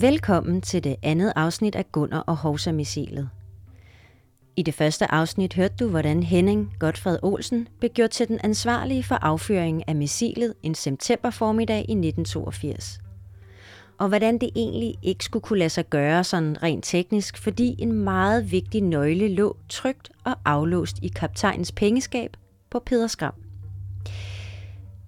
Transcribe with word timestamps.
Velkommen 0.00 0.60
til 0.60 0.84
det 0.84 0.96
andet 1.02 1.32
afsnit 1.36 1.74
af 1.74 1.92
Gunnar 1.92 2.20
og 2.20 2.36
Hovsa-missilet. 2.36 3.30
I 4.56 4.62
det 4.62 4.74
første 4.74 5.10
afsnit 5.10 5.54
hørte 5.54 5.74
du, 5.80 5.88
hvordan 5.88 6.22
Henning 6.22 6.76
Godfred 6.78 7.18
Olsen 7.22 7.68
blev 7.78 7.90
gjort 7.90 8.10
til 8.10 8.28
den 8.28 8.40
ansvarlige 8.44 9.02
for 9.02 9.14
affyringen 9.14 9.84
af 9.86 9.96
missilet 9.96 10.54
en 10.62 10.74
september 10.74 11.30
formiddag 11.30 11.78
i 11.78 11.80
1982. 11.80 13.03
Og 13.98 14.08
hvordan 14.08 14.38
det 14.38 14.50
egentlig 14.56 14.94
ikke 15.02 15.24
skulle 15.24 15.42
kunne 15.42 15.58
lade 15.58 15.70
sig 15.70 15.90
gøre 15.90 16.24
sådan 16.24 16.62
rent 16.62 16.84
teknisk, 16.84 17.38
fordi 17.38 17.76
en 17.78 17.92
meget 17.92 18.52
vigtig 18.52 18.80
nøgle 18.80 19.28
lå 19.28 19.56
trygt 19.68 20.10
og 20.24 20.34
aflåst 20.44 20.98
i 21.02 21.08
kaptajnens 21.08 21.72
pengeskab 21.72 22.36
på 22.70 22.78
Pederskram. 22.78 23.34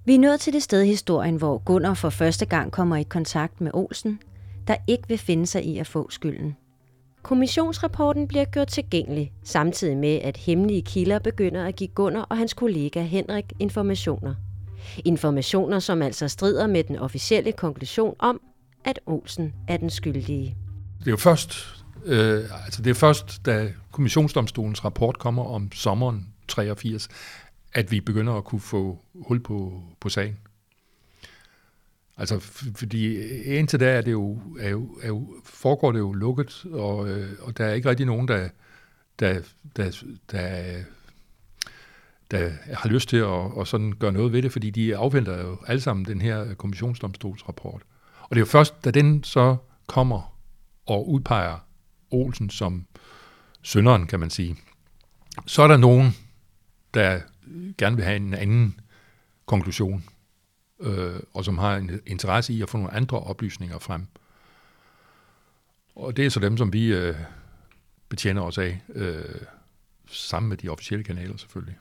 Vi 0.05 0.15
er 0.15 0.19
nået 0.19 0.41
til 0.41 0.53
det 0.53 0.63
sted 0.63 0.83
i 0.83 0.87
historien, 0.87 1.37
hvor 1.37 1.59
Gunnar 1.59 1.95
for 1.95 2.11
første 2.11 2.47
gang 2.47 2.73
kommer 2.73 2.97
i 2.97 3.03
kontakt 3.03 3.61
med 3.61 3.71
Olsen, 3.75 4.21
der 4.69 4.77
ikke 4.87 5.09
vil 5.09 5.19
finde 5.19 5.47
sig 5.47 5.65
i 5.65 5.79
at 5.79 5.87
få 5.87 6.11
skylden. 6.11 6.57
Kommissionsrapporten 7.23 8.29
bliver 8.29 8.45
gjort 8.45 8.69
tilgængelig, 8.69 9.33
samtidig 9.45 9.97
med 9.97 10.15
at 10.15 10.37
hemmelige 10.37 10.83
kilder 10.83 11.19
begynder 11.19 11.65
at 11.65 11.77
give 11.77 11.89
Gunnar 11.89 12.23
og 12.23 12.37
hans 12.37 12.55
kollega 12.55 13.03
Henrik 13.03 13.53
informationer. 13.59 14.35
Informationer, 15.05 15.79
som 15.79 16.03
altså 16.03 16.29
strider 16.29 16.67
med 16.67 16.85
den 16.85 16.97
officielle 16.97 17.53
konklusion 17.53 18.17
om, 18.19 18.41
at 18.87 19.01
Olsen 19.07 19.55
er 19.69 19.77
den 19.77 19.91
skyldige. 19.91 20.57
Det 20.99 21.07
er 21.07 21.11
jo 21.11 21.17
først, 21.17 21.85
øh, 22.05 22.45
altså 22.65 22.83
det 22.83 22.91
er 22.91 22.95
først, 22.95 23.47
da 23.47 23.73
kommissionsdomstolens 23.91 24.85
rapport 24.85 25.19
kommer 25.19 25.45
om 25.45 25.73
sommeren 25.73 26.27
83, 26.49 27.09
at 27.75 27.91
vi 27.91 28.01
begynder 28.01 28.33
at 28.33 28.45
kunne 28.45 28.61
få 28.61 28.99
hul 29.15 29.41
på, 29.41 29.83
på 30.01 30.09
sagen. 30.09 30.39
Altså, 32.19 32.41
fordi 32.77 33.17
indtil 33.45 33.81
da 33.81 33.97
er 33.97 34.01
det 34.01 34.13
jo, 34.13 34.39
er 34.61 34.69
jo, 34.69 34.99
er 35.03 35.09
jo, 35.09 35.35
foregår 35.45 35.93
det 35.93 35.99
jo 35.99 36.13
lukket, 36.13 36.65
og, 36.73 37.09
øh, 37.09 37.31
og 37.41 37.59
der 37.59 37.65
er 37.65 37.75
ikke 37.75 37.89
rigtig 37.91 38.07
nogen, 38.07 38.29
der, 38.29 38.49
der, 39.19 39.41
der, 39.77 40.03
der, 40.31 40.83
der 42.31 42.51
har 42.73 42.89
lyst 42.89 43.09
til 43.09 43.17
at, 43.17 43.25
og 43.27 43.67
sådan 43.67 43.93
gøre 43.93 44.13
noget 44.13 44.33
ved 44.33 44.43
det, 44.43 44.53
fordi 44.53 44.71
de 44.71 44.97
afventer 44.97 45.41
jo 45.41 45.59
alle 45.67 45.81
sammen 45.81 46.05
den 46.05 46.21
her 46.21 46.55
kommissionsdomstolsrapport. 46.55 47.83
Og 48.29 48.31
det 48.31 48.37
er 48.37 48.41
jo 48.41 48.47
først, 48.47 48.85
da 48.85 48.91
den 48.91 49.25
så 49.25 49.57
kommer 49.87 50.37
og 50.87 51.09
udpeger 51.09 51.59
Olsen 52.11 52.51
som 52.51 52.87
sønderen, 53.63 54.07
kan 54.07 54.21
man 54.21 54.31
sige, 54.31 54.57
så 55.47 55.63
er 55.63 55.69
der 55.69 55.77
nogen, 55.77 56.17
der 56.95 57.21
gerne 57.79 57.97
vil 57.97 58.05
have 58.05 58.17
en 58.17 58.35
anden 58.35 58.81
konklusion 59.47 60.05
øh, 60.81 61.21
og 61.35 61.45
som 61.45 61.59
har 61.59 61.77
en 61.77 62.01
interesse 62.07 62.53
i 62.53 62.63
at 62.63 62.69
få 62.69 62.77
nogle 62.77 62.93
andre 62.93 63.21
oplysninger 63.21 63.79
frem. 63.79 64.07
Og 65.95 66.17
det 66.17 66.27
er 66.27 66.31
så 66.31 66.41
dem, 66.41 66.57
som 66.57 66.73
vi 66.73 66.95
øh, 66.95 67.17
betjener 68.09 68.43
os 68.43 68.59
af, 68.59 68.83
øh, 68.89 69.41
sammen 70.07 70.49
med 70.49 70.57
de 70.57 70.69
officielle 70.69 71.05
kanaler 71.05 71.37
selvfølgelig. 71.37 71.79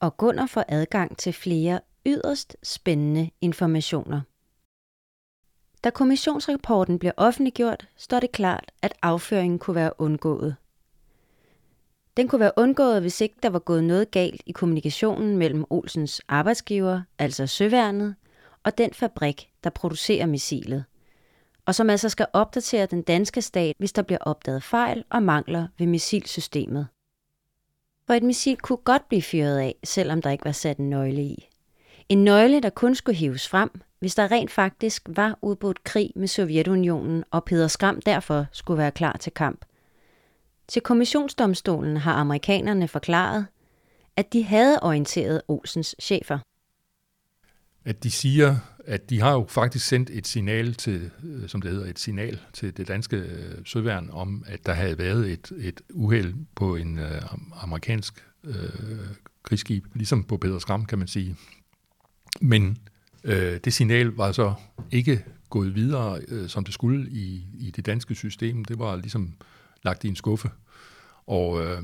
Og 0.00 0.16
Gunnar 0.16 0.46
får 0.46 0.64
adgang 0.68 1.18
til 1.18 1.32
flere 1.32 1.80
yderst 2.06 2.56
spændende 2.62 3.30
informationer. 3.40 4.20
Da 5.84 5.90
kommissionsrapporten 5.90 6.98
bliver 6.98 7.12
offentliggjort, 7.16 7.88
står 7.96 8.20
det 8.20 8.32
klart, 8.32 8.72
at 8.82 8.94
afføringen 9.02 9.58
kunne 9.58 9.74
være 9.74 10.00
undgået. 10.00 10.56
Den 12.16 12.28
kunne 12.28 12.40
være 12.40 12.52
undgået, 12.56 13.00
hvis 13.00 13.20
ikke 13.20 13.34
der 13.42 13.50
var 13.50 13.58
gået 13.58 13.84
noget 13.84 14.10
galt 14.10 14.42
i 14.46 14.52
kommunikationen 14.52 15.36
mellem 15.36 15.64
Olsens 15.70 16.20
arbejdsgiver, 16.28 17.02
altså 17.18 17.46
Søværnet, 17.46 18.14
og 18.62 18.78
den 18.78 18.92
fabrik, 18.92 19.50
der 19.64 19.70
producerer 19.70 20.26
missilet, 20.26 20.84
og 21.66 21.74
som 21.74 21.90
altså 21.90 22.08
skal 22.08 22.26
opdatere 22.32 22.86
den 22.86 23.02
danske 23.02 23.42
stat, 23.42 23.76
hvis 23.78 23.92
der 23.92 24.02
bliver 24.02 24.18
opdaget 24.20 24.62
fejl 24.62 25.04
og 25.10 25.22
mangler 25.22 25.66
ved 25.78 25.86
missilsystemet. 25.86 26.86
For 28.06 28.14
et 28.14 28.22
missil 28.22 28.56
kunne 28.56 28.76
godt 28.84 29.08
blive 29.08 29.22
fyret 29.22 29.58
af, 29.58 29.74
selvom 29.84 30.22
der 30.22 30.30
ikke 30.30 30.44
var 30.44 30.52
sat 30.52 30.78
en 30.78 30.90
nøgle 30.90 31.22
i. 31.22 31.48
En 32.08 32.24
nøgle, 32.24 32.60
der 32.60 32.70
kun 32.70 32.94
skulle 32.94 33.16
hives 33.16 33.48
frem, 33.48 33.70
hvis 33.98 34.14
der 34.14 34.30
rent 34.30 34.50
faktisk 34.50 35.02
var 35.08 35.38
udbrudt 35.42 35.84
krig 35.84 36.10
med 36.16 36.28
Sovjetunionen, 36.28 37.24
og 37.30 37.44
Peder 37.44 37.68
Skram 37.68 38.00
derfor 38.00 38.46
skulle 38.52 38.78
være 38.78 38.90
klar 38.90 39.16
til 39.16 39.32
kamp– 39.32 39.64
til 40.68 40.82
kommissionsdomstolen 40.82 41.96
har 41.96 42.12
amerikanerne 42.12 42.88
forklaret, 42.88 43.46
at 44.16 44.32
de 44.32 44.44
havde 44.44 44.78
orienteret 44.82 45.42
Olsens 45.48 45.96
chefer. 46.00 46.38
At 47.84 48.02
de 48.02 48.10
siger, 48.10 48.56
at 48.84 49.10
de 49.10 49.20
har 49.20 49.32
jo 49.32 49.46
faktisk 49.48 49.86
sendt 49.86 50.10
et 50.10 50.26
signal 50.26 50.74
til, 50.74 51.10
øh, 51.24 51.48
som 51.48 51.62
det 51.62 51.70
hedder, 51.70 51.86
et 51.86 51.98
signal 51.98 52.40
til 52.52 52.76
det 52.76 52.88
danske 52.88 53.16
øh, 53.16 53.64
søværn 53.64 54.10
om, 54.12 54.44
at 54.46 54.66
der 54.66 54.72
havde 54.72 54.98
været 54.98 55.32
et, 55.32 55.52
et 55.58 55.80
uheld 55.94 56.34
på 56.54 56.76
en 56.76 56.98
øh, 56.98 57.22
amerikansk 57.62 58.24
øh, 58.44 58.54
krigsskib, 59.42 59.84
ligesom 59.94 60.24
på 60.24 60.36
Peder 60.36 60.58
Skram, 60.58 60.86
kan 60.86 60.98
man 60.98 61.08
sige. 61.08 61.36
Men 62.40 62.78
øh, 63.24 63.60
det 63.64 63.72
signal 63.72 64.06
var 64.06 64.32
så 64.32 64.54
ikke 64.90 65.24
gået 65.50 65.74
videre, 65.74 66.20
øh, 66.28 66.48
som 66.48 66.64
det 66.64 66.74
skulle 66.74 67.10
i, 67.10 67.46
i 67.54 67.70
det 67.70 67.86
danske 67.86 68.14
system. 68.14 68.64
Det 68.64 68.78
var 68.78 68.96
ligesom 68.96 69.34
lagt 69.82 70.04
i 70.04 70.08
en 70.08 70.16
skuffe. 70.16 70.50
Og, 71.26 71.64
øh, 71.64 71.82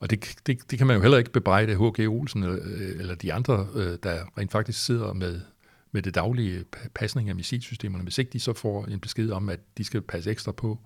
og 0.00 0.10
det, 0.10 0.36
det, 0.46 0.70
det 0.70 0.78
kan 0.78 0.86
man 0.86 0.96
jo 0.96 1.02
heller 1.02 1.18
ikke 1.18 1.32
bebrejde 1.32 1.74
H.G. 1.74 2.08
Olsen 2.08 2.42
eller, 2.42 2.58
eller 3.00 3.14
de 3.14 3.32
andre, 3.32 3.66
øh, 3.74 3.98
der 4.02 4.38
rent 4.38 4.52
faktisk 4.52 4.84
sidder 4.84 5.12
med, 5.12 5.40
med 5.92 6.02
det 6.02 6.14
daglige 6.14 6.64
pasning 6.94 7.28
af 7.28 7.34
missilsystemerne. 7.34 8.02
Hvis 8.02 8.18
ikke 8.18 8.32
de 8.32 8.40
så 8.40 8.52
får 8.52 8.84
en 8.84 9.00
besked 9.00 9.30
om, 9.30 9.48
at 9.48 9.60
de 9.78 9.84
skal 9.84 10.02
passe 10.02 10.30
ekstra 10.30 10.52
på, 10.52 10.78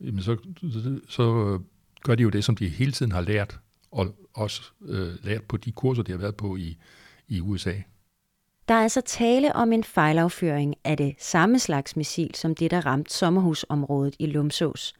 jamen 0.00 0.22
så, 0.22 0.36
så 1.08 1.58
gør 2.02 2.14
de 2.14 2.22
jo 2.22 2.28
det, 2.28 2.44
som 2.44 2.56
de 2.56 2.68
hele 2.68 2.92
tiden 2.92 3.12
har 3.12 3.20
lært, 3.20 3.58
og 3.90 4.14
også 4.34 4.62
øh, 4.82 5.24
lært 5.24 5.42
på 5.42 5.56
de 5.56 5.72
kurser, 5.72 6.02
de 6.02 6.12
har 6.12 6.18
været 6.18 6.36
på 6.36 6.56
i, 6.56 6.78
i 7.28 7.40
USA. 7.40 7.74
Der 8.68 8.74
er 8.74 8.82
altså 8.82 9.00
tale 9.00 9.56
om 9.56 9.72
en 9.72 9.84
fejlaufføring 9.84 10.74
af 10.84 10.96
det 10.96 11.14
samme 11.18 11.58
slags 11.58 11.96
missil, 11.96 12.34
som 12.34 12.54
det, 12.54 12.70
der 12.70 12.86
ramte 12.86 13.14
sommerhusområdet 13.14 14.16
i 14.18 14.26
Lumsås– 14.26 14.94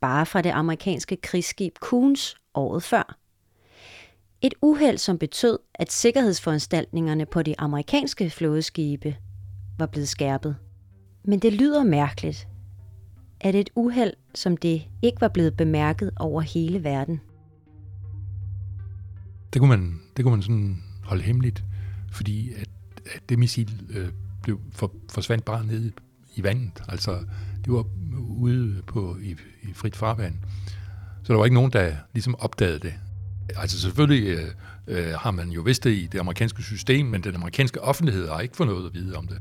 bare 0.00 0.26
fra 0.26 0.42
det 0.42 0.50
amerikanske 0.50 1.16
krigsskib 1.16 1.78
Kuhns 1.80 2.36
året 2.54 2.82
før. 2.82 3.18
Et 4.40 4.54
uheld, 4.62 4.98
som 4.98 5.18
betød, 5.18 5.58
at 5.74 5.92
sikkerhedsforanstaltningerne 5.92 7.26
på 7.26 7.42
de 7.42 7.60
amerikanske 7.60 8.30
flådeskibe 8.30 9.16
var 9.78 9.86
blevet 9.86 10.08
skærpet. 10.08 10.56
Men 11.24 11.38
det 11.38 11.52
lyder 11.52 11.84
mærkeligt, 11.84 12.48
at 13.40 13.54
et 13.54 13.70
uheld 13.74 14.12
som 14.34 14.56
det 14.56 14.82
ikke 15.02 15.20
var 15.20 15.28
blevet 15.28 15.56
bemærket 15.56 16.10
over 16.16 16.40
hele 16.40 16.84
verden. 16.84 17.20
Det 19.52 19.60
kunne 19.60 19.68
man, 19.68 20.00
det 20.16 20.24
kunne 20.24 20.32
man 20.32 20.42
sådan 20.42 20.82
holde 21.06 21.22
hemmeligt, 21.22 21.64
fordi 22.12 22.52
at, 22.52 22.68
at 23.14 23.20
det 23.28 23.38
missil 23.38 23.70
øh, 23.90 24.08
blev 24.42 24.60
for, 24.72 24.92
forsvandt 25.10 25.44
bare 25.44 25.66
ned 25.66 25.92
i 26.36 26.42
vandet. 26.42 26.82
Altså, 26.88 27.18
det 27.64 27.72
var 27.72 27.84
ude 28.28 28.82
på, 28.86 29.16
i, 29.22 29.36
i 29.62 29.72
frit 29.74 29.96
farvand. 29.96 30.34
Så 31.22 31.32
der 31.32 31.38
var 31.38 31.44
ikke 31.44 31.54
nogen, 31.54 31.72
der 31.72 31.92
ligesom 32.14 32.34
opdagede 32.38 32.78
det. 32.78 32.94
Altså 33.56 33.80
selvfølgelig 33.80 34.28
øh, 34.28 34.48
øh, 34.86 35.14
har 35.14 35.30
man 35.30 35.48
jo 35.48 35.62
vidst 35.62 35.84
det 35.84 35.90
i 35.90 36.06
det 36.12 36.18
amerikanske 36.18 36.62
system, 36.62 37.06
men 37.06 37.22
den 37.22 37.34
amerikanske 37.34 37.82
offentlighed 37.82 38.28
har 38.28 38.40
ikke 38.40 38.56
fået 38.56 38.68
noget 38.68 38.86
at 38.86 38.94
vide 38.94 39.16
om 39.16 39.26
det. 39.26 39.38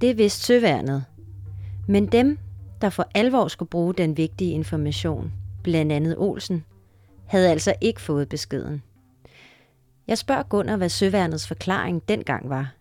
Det 0.00 0.18
vidste 0.18 0.46
søværnet. 0.46 1.04
Men 1.86 2.06
dem, 2.06 2.38
der 2.80 2.90
for 2.90 3.08
alvor 3.14 3.48
skulle 3.48 3.68
bruge 3.68 3.94
den 3.94 4.16
vigtige 4.16 4.52
information, 4.52 5.32
blandt 5.62 5.92
andet 5.92 6.14
Olsen, 6.18 6.64
havde 7.26 7.50
altså 7.50 7.74
ikke 7.80 8.00
fået 8.00 8.28
beskeden. 8.28 8.82
Jeg 10.08 10.18
spørger 10.18 10.42
Gunnar, 10.42 10.76
hvad 10.76 10.88
søværnets 10.88 11.48
forklaring 11.48 12.08
dengang 12.08 12.48
var. 12.48 12.74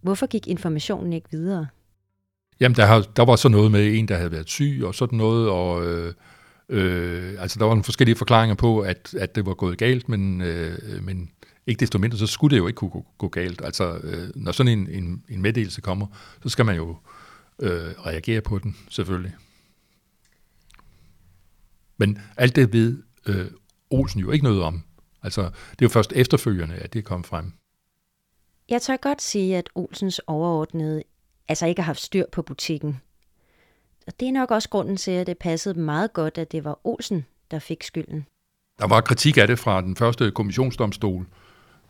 Hvorfor 0.00 0.26
gik 0.26 0.46
informationen 0.46 1.12
ikke 1.12 1.30
videre? 1.30 1.66
Jamen, 2.60 2.76
der, 2.76 2.86
har, 2.86 3.00
der 3.16 3.24
var 3.24 3.36
så 3.36 3.48
noget 3.48 3.72
med 3.72 3.98
en, 3.98 4.08
der 4.08 4.16
havde 4.16 4.32
været 4.32 4.48
syg 4.48 4.80
og 4.84 4.94
sådan 4.94 5.18
noget, 5.18 5.50
og 5.50 5.86
øh, 5.86 6.14
øh, 6.68 7.34
altså 7.38 7.58
der 7.58 7.64
var 7.64 7.72
nogle 7.74 7.84
forskellige 7.84 8.16
forklaringer 8.16 8.54
på, 8.54 8.80
at, 8.80 9.14
at 9.14 9.34
det 9.34 9.46
var 9.46 9.54
gået 9.54 9.78
galt, 9.78 10.08
men, 10.08 10.40
øh, 10.40 10.78
men 11.02 11.30
ikke 11.66 11.80
desto 11.80 11.98
mindre, 11.98 12.18
så 12.18 12.26
skulle 12.26 12.54
det 12.54 12.60
jo 12.60 12.66
ikke 12.66 12.76
kunne 12.76 12.90
gå, 12.90 13.06
gå 13.18 13.28
galt. 13.28 13.62
Altså, 13.64 13.96
øh, 14.02 14.28
når 14.34 14.52
sådan 14.52 14.78
en, 14.78 14.88
en, 14.90 15.22
en 15.28 15.42
meddelelse 15.42 15.80
kommer, 15.80 16.06
så 16.42 16.48
skal 16.48 16.64
man 16.64 16.76
jo 16.76 16.96
øh, 17.62 17.70
reagere 18.06 18.40
på 18.40 18.58
den, 18.58 18.76
selvfølgelig. 18.88 19.34
Men 21.96 22.18
alt 22.36 22.56
det 22.56 22.72
ved 22.72 23.02
øh, 23.26 23.46
Olsen 23.90 24.20
jo 24.20 24.30
ikke 24.30 24.44
noget 24.44 24.62
om. 24.62 24.82
Altså, 25.24 25.42
det 25.42 25.50
er 25.50 25.82
jo 25.82 25.88
først 25.88 26.12
efterfølgende, 26.12 26.74
at 26.74 26.92
det 26.92 27.04
kom 27.04 27.24
frem. 27.24 27.52
Jeg 28.68 28.82
tør 28.82 28.96
godt 28.96 29.22
sige, 29.22 29.56
at 29.56 29.68
Olsens 29.74 30.18
overordnede 30.26 31.02
altså 31.48 31.66
ikke 31.66 31.82
har 31.82 31.86
haft 31.86 32.00
styr 32.00 32.24
på 32.32 32.42
butikken. 32.42 33.00
Og 34.06 34.20
det 34.20 34.28
er 34.28 34.32
nok 34.32 34.50
også 34.50 34.68
grunden 34.68 34.96
til, 34.96 35.10
at 35.10 35.26
det 35.26 35.38
passede 35.38 35.80
meget 35.80 36.12
godt, 36.12 36.38
at 36.38 36.52
det 36.52 36.64
var 36.64 36.80
Olsen, 36.84 37.26
der 37.50 37.58
fik 37.58 37.82
skylden. 37.82 38.26
Der 38.78 38.86
var 38.86 39.00
kritik 39.00 39.36
af 39.36 39.46
det 39.46 39.58
fra 39.58 39.80
den 39.80 39.96
første 39.96 40.30
kommissionsdomstol, 40.30 41.26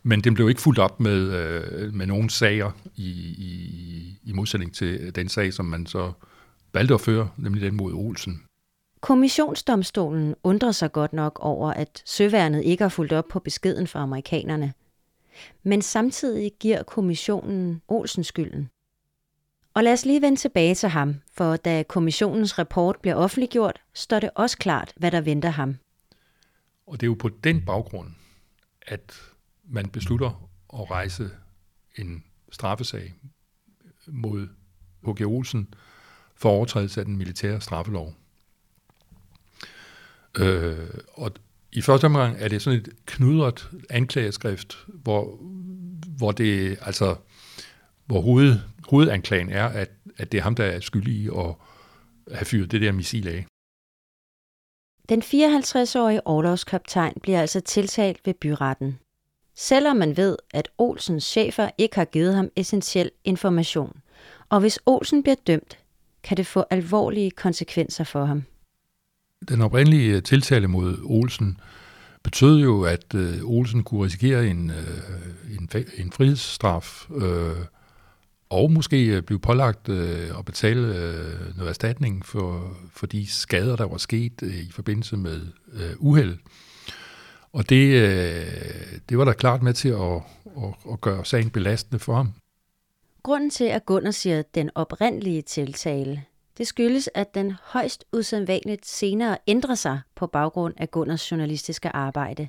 men 0.03 0.21
den 0.21 0.33
blev 0.33 0.49
ikke 0.49 0.61
fuldt 0.61 0.79
op 0.79 0.99
med, 0.99 1.31
øh, 1.31 1.93
med 1.93 2.05
nogen 2.05 2.29
sager 2.29 2.71
i, 2.95 3.09
i, 3.37 4.19
i 4.23 4.31
modsætning 4.33 4.75
til 4.75 5.15
den 5.15 5.29
sag, 5.29 5.53
som 5.53 5.65
man 5.65 5.85
så 5.85 6.11
valgte 6.73 6.93
at 6.93 7.01
føre, 7.01 7.29
nemlig 7.37 7.61
den 7.61 7.75
mod 7.75 7.93
Olsen. 7.93 8.43
Kommissionsdomstolen 9.05 10.35
undrer 10.43 10.71
sig 10.71 10.91
godt 10.91 11.13
nok 11.13 11.39
over, 11.41 11.71
at 11.73 12.01
søværnet 12.05 12.63
ikke 12.63 12.83
har 12.83 12.89
fulgt 12.89 13.13
op 13.13 13.25
på 13.27 13.39
beskeden 13.39 13.87
fra 13.87 13.99
amerikanerne. 13.99 14.73
Men 15.63 15.81
samtidig 15.81 16.51
giver 16.59 16.83
kommissionen 16.83 17.81
Olsen 17.87 18.23
skylden. 18.23 18.69
Og 19.73 19.83
lad 19.83 19.93
os 19.93 20.05
lige 20.05 20.21
vende 20.21 20.37
tilbage 20.37 20.75
til 20.75 20.89
ham, 20.89 21.15
for 21.33 21.55
da 21.55 21.83
kommissionens 21.83 22.59
rapport 22.59 22.97
bliver 23.01 23.15
offentliggjort, 23.15 23.81
står 23.93 24.19
det 24.19 24.29
også 24.35 24.57
klart, 24.57 24.93
hvad 24.95 25.11
der 25.11 25.21
venter 25.21 25.49
ham. 25.49 25.75
Og 26.87 27.01
det 27.01 27.03
er 27.03 27.09
jo 27.09 27.17
på 27.19 27.29
den 27.29 27.65
baggrund, 27.65 28.09
at 28.81 29.21
man 29.63 29.89
beslutter 29.89 30.49
at 30.73 30.91
rejse 30.91 31.29
en 31.95 32.23
straffesag 32.51 33.13
mod 34.07 34.47
H.G. 35.07 35.21
Olsen 35.21 35.73
for 36.35 36.49
overtrædelse 36.49 36.99
af 36.99 37.05
den 37.05 37.17
militære 37.17 37.61
straffelov. 37.61 38.13
Øh, 40.39 40.89
og 41.13 41.31
i 41.71 41.81
første 41.81 42.05
omgang 42.05 42.35
er 42.39 42.47
det 42.47 42.61
sådan 42.61 42.79
et 42.79 42.89
knudret 43.05 43.69
anklageskrift, 43.89 44.77
hvor, 44.87 45.39
hvor 46.17 46.31
det 46.31 46.77
altså 46.81 47.15
hvor 48.05 48.21
hoved, 48.21 48.59
hovedanklagen 48.89 49.49
er, 49.49 49.65
at, 49.65 49.91
at 50.17 50.31
det 50.31 50.37
er 50.37 50.41
ham, 50.41 50.55
der 50.55 50.65
er 50.65 50.79
skyldig 50.79 51.13
i 51.13 51.27
at 51.27 51.55
have 52.31 52.45
fyret 52.45 52.71
det 52.71 52.81
der 52.81 52.91
missil 52.91 53.27
af. 53.27 53.45
Den 55.09 55.21
54-årige 55.21 56.27
overlovskaptajn 56.27 57.13
bliver 57.21 57.41
altså 57.41 57.59
tiltalt 57.59 58.19
ved 58.25 58.33
byretten. 58.33 58.99
Selvom 59.55 59.97
man 59.97 60.17
ved, 60.17 60.37
at 60.53 60.69
Olsens 60.77 61.23
chefer 61.23 61.69
ikke 61.77 61.95
har 61.95 62.05
givet 62.05 62.35
ham 62.35 62.49
essentiel 62.55 63.11
information. 63.23 64.01
Og 64.49 64.59
hvis 64.59 64.79
Olsen 64.85 65.23
bliver 65.23 65.35
dømt, 65.47 65.79
kan 66.23 66.37
det 66.37 66.47
få 66.47 66.63
alvorlige 66.69 67.31
konsekvenser 67.31 68.03
for 68.03 68.25
ham. 68.25 68.43
Den 69.49 69.61
oprindelige 69.61 70.15
øh, 70.15 70.23
tiltale 70.23 70.67
mod 70.67 70.97
Olsen 71.03 71.57
betød 72.23 72.59
jo, 72.59 72.83
at 72.83 73.15
øh, 73.15 73.43
Olsen 73.43 73.83
kunne 73.83 74.05
risikere 74.05 74.47
en, 74.47 74.69
øh, 74.69 75.57
en, 75.59 75.69
en 75.97 76.11
frihedsstraf, 76.11 77.09
øh, 77.15 77.65
og 78.49 78.71
måske 78.71 79.05
øh, 79.05 79.21
blive 79.21 79.39
pålagt 79.39 79.89
øh, 79.89 80.39
at 80.39 80.45
betale 80.45 80.97
øh, 80.97 81.57
noget 81.57 81.69
erstatning 81.69 82.25
for, 82.25 82.77
for 82.93 83.05
de 83.05 83.27
skader, 83.27 83.75
der 83.75 83.87
var 83.87 83.97
sket 83.97 84.43
øh, 84.43 84.55
i 84.55 84.71
forbindelse 84.71 85.17
med 85.17 85.41
øh, 85.73 85.91
uheld. 85.97 86.37
Og 87.53 87.69
det, 87.69 87.85
øh, 87.85 88.99
det 89.09 89.17
var 89.17 89.25
da 89.25 89.33
klart 89.33 89.63
med 89.63 89.73
til 89.73 89.89
at, 89.89 90.21
at, 90.57 90.91
at 90.91 91.01
gøre 91.01 91.25
sagen 91.25 91.49
belastende 91.49 91.99
for 91.99 92.15
ham. 92.15 92.33
Grunden 93.23 93.49
til, 93.49 93.63
at 93.63 93.85
Gunnar 93.85 94.11
siger 94.11 94.41
den 94.55 94.69
oprindelige 94.75 95.41
tiltale, 95.41 96.23
det 96.57 96.67
skyldes, 96.67 97.09
at 97.13 97.35
den 97.35 97.51
højst 97.63 98.05
usædvanligt 98.13 98.85
senere 98.85 99.37
ændrer 99.47 99.75
sig 99.75 100.01
på 100.15 100.27
baggrund 100.27 100.73
af 100.77 100.91
Gunners 100.91 101.31
journalistiske 101.31 101.89
arbejde. 101.89 102.47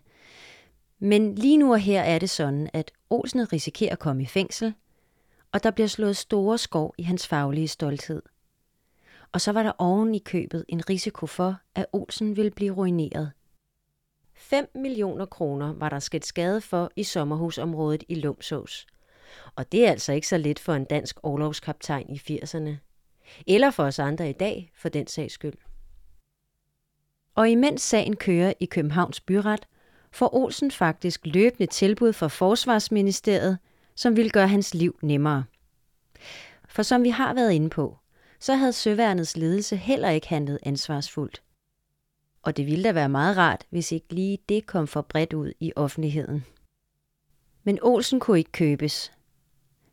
Men 0.99 1.35
lige 1.35 1.57
nu 1.57 1.73
og 1.73 1.79
her 1.79 2.03
er 2.03 2.19
det 2.19 2.31
sådan, 2.31 2.71
at 2.73 2.93
Olsen 3.11 3.53
risikerer 3.53 3.93
at 3.93 3.99
komme 3.99 4.23
i 4.23 4.27
fængsel, 4.27 4.75
og 5.53 5.63
der 5.63 5.71
bliver 5.71 5.89
slået 5.89 6.17
store 6.17 6.59
skov 6.59 6.95
i 6.99 7.03
hans 7.03 7.27
faglige 7.27 7.69
stolthed. 7.69 8.23
Og 9.33 9.41
så 9.41 9.53
var 9.53 9.63
der 9.63 9.73
oven 9.79 10.15
i 10.15 10.19
købet 10.19 10.65
en 10.69 10.91
risiko 10.91 11.27
for, 11.27 11.57
at 11.75 11.87
Olsen 11.93 12.37
ville 12.37 12.51
blive 12.51 12.75
ruineret. 12.75 13.33
5 14.35 14.71
millioner 14.75 15.27
kroner 15.27 15.73
var 15.73 15.89
der 15.89 15.99
sket 15.99 16.27
skade 16.27 16.61
for 16.61 16.91
i 16.97 17.03
sommerhusområdet 17.03 18.05
i 18.09 18.15
Lumsås. 18.15 18.87
Og 19.57 19.73
det 19.73 19.87
er 19.87 19.91
altså 19.91 20.13
ikke 20.13 20.29
så 20.29 20.39
lidt 20.39 20.59
for 20.59 20.75
en 20.75 20.85
dansk 20.85 21.17
overlovskaptajn 21.23 22.11
i 22.11 22.41
80'erne. 22.41 22.86
Eller 23.47 23.71
for 23.71 23.85
os 23.85 23.99
andre 23.99 24.31
i 24.31 24.33
dag, 24.33 24.73
for 24.75 24.89
den 24.89 25.07
sags 25.07 25.35
skyld. 25.35 25.55
Og 27.35 27.51
imens 27.51 27.83
sagen 27.83 28.17
kører 28.17 28.53
i 28.61 28.65
Københavns 28.65 29.21
Byret, 29.21 29.67
får 30.13 30.35
Olsen 30.35 30.71
faktisk 30.71 31.21
løbende 31.25 31.67
tilbud 31.67 32.13
fra 32.13 32.29
Forsvarsministeriet, 32.29 33.59
som 33.95 34.17
ville 34.17 34.31
gøre 34.31 34.49
hans 34.49 34.75
liv 34.75 34.99
nemmere. 35.03 35.45
For 36.69 36.83
som 36.83 37.03
vi 37.03 37.09
har 37.09 37.35
været 37.35 37.53
inde 37.53 37.71
på, 37.71 37.99
så 38.41 38.55
havde 38.55 38.73
Søværnets 38.73 39.37
ledelse 39.37 39.77
heller 39.77 40.11
ikke 40.11 40.29
handlet 40.29 40.59
ansvarsfuldt. 40.63 41.43
Og 42.43 42.57
det 42.57 42.67
ville 42.67 42.85
da 42.85 42.93
være 42.93 43.09
meget 43.09 43.37
rart, 43.37 43.67
hvis 43.71 43.93
ikke 43.93 44.15
lige 44.15 44.39
det 44.49 44.67
kom 44.67 44.87
for 44.87 45.03
bredt 45.03 45.33
ud 45.33 45.53
i 45.61 45.73
offentligheden. 45.77 46.45
Men 47.65 47.79
Olsen 47.83 48.21
kunne 48.21 48.39
ikke 48.39 48.53
købes, 48.53 49.13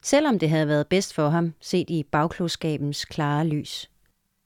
selvom 0.04 0.40
det 0.40 0.50
havde 0.50 0.68
været 0.68 0.88
bedst 0.88 1.14
for 1.14 1.30
ham, 1.30 1.54
set 1.62 1.90
i 1.90 2.04
bagklodskabens 2.12 3.06
klare 3.06 3.48
lys. 3.48 3.90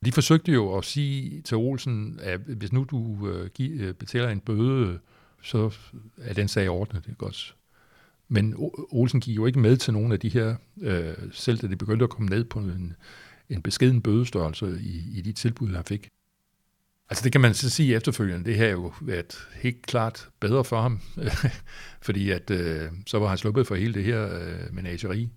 De 0.06 0.12
forsøgte 0.12 0.52
jo 0.52 0.78
at 0.78 0.86
sige 0.86 1.42
til 1.42 1.58
Olsen, 1.58 2.20
at 2.22 2.40
hvis 2.40 2.72
nu 2.72 2.84
du 2.84 3.28
øh, 3.30 3.50
øh, 3.60 3.94
betaler 3.94 4.30
en 4.30 4.40
bøde, 4.40 5.00
så 5.42 5.72
er 6.22 6.34
den 6.34 6.48
sag 6.48 6.70
ordnet, 6.70 7.06
det 7.06 7.12
er 7.12 7.16
godt. 7.16 7.56
Men 8.28 8.56
Olsen 8.90 9.20
gik 9.20 9.36
jo 9.36 9.46
ikke 9.46 9.60
med 9.60 9.78
til 9.78 9.94
nogen 9.94 10.12
af 10.12 10.20
de 10.20 10.30
her, 10.30 10.56
øh, 10.82 11.14
selv 11.32 11.58
da 11.58 11.68
det 11.68 11.78
begyndte 11.78 12.04
at 12.04 12.10
komme 12.10 12.30
ned 12.30 12.44
på 12.44 12.60
en, 12.60 12.94
en 13.50 13.62
beskeden 13.62 14.02
bødestørrelse 14.02 14.80
i, 14.82 15.18
i 15.18 15.22
de 15.22 15.34
tilbud, 15.34 15.76
han 15.76 15.84
fik. 15.84 16.10
Altså 17.10 17.24
det 17.24 17.32
kan 17.32 17.42
man 17.42 17.54
så 17.54 17.70
sige 17.70 17.96
efterfølgende, 17.96 18.46
det 18.46 18.56
her 18.56 18.66
er 18.66 18.72
jo 18.72 18.94
været 19.02 19.48
helt 19.56 19.86
klart 19.86 20.30
bedre 20.40 20.64
for 20.64 20.82
ham, 20.82 21.02
fordi 22.08 22.30
at 22.30 22.52
øh, 22.52 22.90
så 23.08 23.20
var 23.20 23.28
han 23.28 23.38
sluppet 23.38 23.68
for 23.68 23.76
hele 23.76 23.94
det 23.94 24.04
her 24.04 24.40
øh, 24.40 24.74
menageri. 24.74 25.30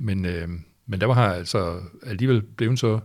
Men, 0.00 0.24
øh, 0.24 0.48
men 0.86 1.00
der 1.00 1.06
var 1.06 1.14
han 1.14 1.38
altså 1.38 1.80
alligevel 2.02 2.42
blevet 2.42 2.78
så, 2.78 3.00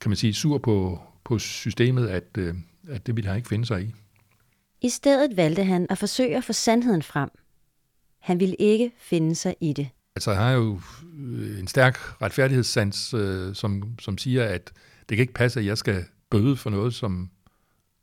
kan 0.00 0.10
man 0.10 0.16
sige, 0.16 0.34
sur 0.34 0.58
på, 0.58 1.00
på 1.24 1.38
systemet, 1.38 2.08
at, 2.08 2.24
øh, 2.38 2.54
at 2.88 3.06
det 3.06 3.16
ville 3.16 3.28
han 3.28 3.36
ikke 3.36 3.48
finde 3.48 3.66
sig 3.66 3.82
i. 3.82 3.94
I 4.80 4.88
stedet 4.88 5.36
valgte 5.36 5.64
han 5.64 5.86
at 5.90 5.98
forsøge 5.98 6.36
at 6.36 6.44
få 6.44 6.52
sandheden 6.52 7.02
frem. 7.02 7.30
Han 8.18 8.40
ville 8.40 8.54
ikke 8.54 8.92
finde 8.98 9.34
sig 9.34 9.56
i 9.60 9.72
det. 9.72 9.88
Altså 10.16 10.34
han 10.34 10.42
har 10.42 10.50
jo 10.50 10.80
øh, 11.18 11.60
en 11.60 11.66
stærk 11.66 12.22
retfærdighedssans, 12.22 13.14
øh, 13.14 13.54
som, 13.54 13.98
som 13.98 14.18
siger, 14.18 14.44
at 14.44 14.72
det 15.08 15.16
kan 15.16 15.22
ikke 15.22 15.32
passe, 15.32 15.60
at 15.60 15.66
jeg 15.66 15.78
skal 15.78 16.04
bøde 16.30 16.56
for 16.56 16.70
noget, 16.70 16.94
som 16.94 17.30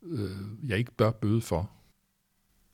øh, 0.04 0.70
jeg 0.70 0.78
ikke 0.78 0.92
bør 0.92 1.12
bøde 1.12 1.42
for. 1.42 1.70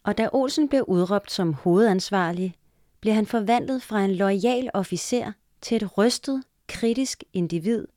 Og 0.03 0.17
da 0.17 0.29
Olsen 0.31 0.69
blev 0.69 0.85
udråbt 0.87 1.31
som 1.31 1.53
hovedansvarlig, 1.53 2.55
blev 3.01 3.13
han 3.13 3.25
forvandlet 3.25 3.83
fra 3.83 4.03
en 4.03 4.15
lojal 4.15 4.69
officer 4.73 5.31
til 5.61 5.75
et 5.75 5.97
rystet, 5.97 6.43
kritisk 6.67 7.23
individ, 7.33 7.87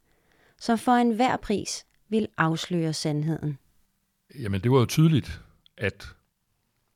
som 0.60 0.78
for 0.78 0.92
enhver 0.92 1.36
pris 1.36 1.86
vil 2.08 2.28
afsløre 2.36 2.92
sandheden. 2.92 3.58
Jamen, 4.38 4.60
det 4.60 4.70
var 4.70 4.78
jo 4.78 4.86
tydeligt, 4.86 5.40
at, 5.78 6.08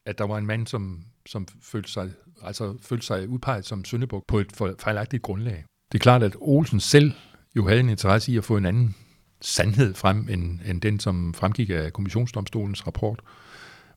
at 0.07 0.19
der 0.19 0.25
var 0.25 0.39
en 0.39 0.47
mand, 0.47 0.67
som, 0.67 1.05
som 1.27 1.47
følte, 1.63 1.93
sig, 1.93 2.11
altså 2.43 2.77
følte 2.83 3.07
sig 3.07 3.29
udpeget 3.29 3.67
som 3.67 3.85
Søndebog 3.85 4.25
på 4.29 4.39
et 4.39 4.53
fejlagtigt 4.79 5.23
grundlag. 5.23 5.65
Det 5.93 5.99
er 5.99 6.03
klart, 6.03 6.23
at 6.23 6.37
Olsen 6.41 6.81
selv 6.81 7.13
jo 7.57 7.69
havde 7.69 7.81
en 7.81 7.89
interesse 7.89 8.33
i 8.33 8.37
at 8.37 8.45
få 8.45 8.57
en 8.57 8.67
anden 8.67 8.95
sandhed 9.41 9.95
frem, 9.95 10.29
end, 10.31 10.61
end 10.67 10.81
den, 10.81 11.01
som 11.01 11.35
fremgik 11.35 11.71
af 11.71 11.93
kommissionsdomstolens 11.93 12.87
rapport. 12.87 13.21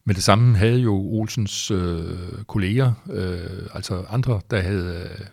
Men 0.06 0.16
det 0.16 0.24
samme 0.24 0.58
havde 0.58 0.80
jo 0.80 0.96
Olsens 0.96 1.72
øh, 1.72 2.44
kolleger, 2.48 2.94
øh, 3.12 3.68
altså 3.74 4.06
andre, 4.10 4.42
der 4.52 4.62
havde, 4.62 5.10
øh, 5.20 5.26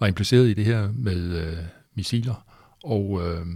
var 0.00 0.06
impliceret 0.06 0.48
i 0.48 0.54
det 0.54 0.64
her 0.64 0.92
med 0.92 1.46
øh, 1.46 1.58
missiler. 1.94 2.46
Og 2.84 3.20
øh, 3.22 3.46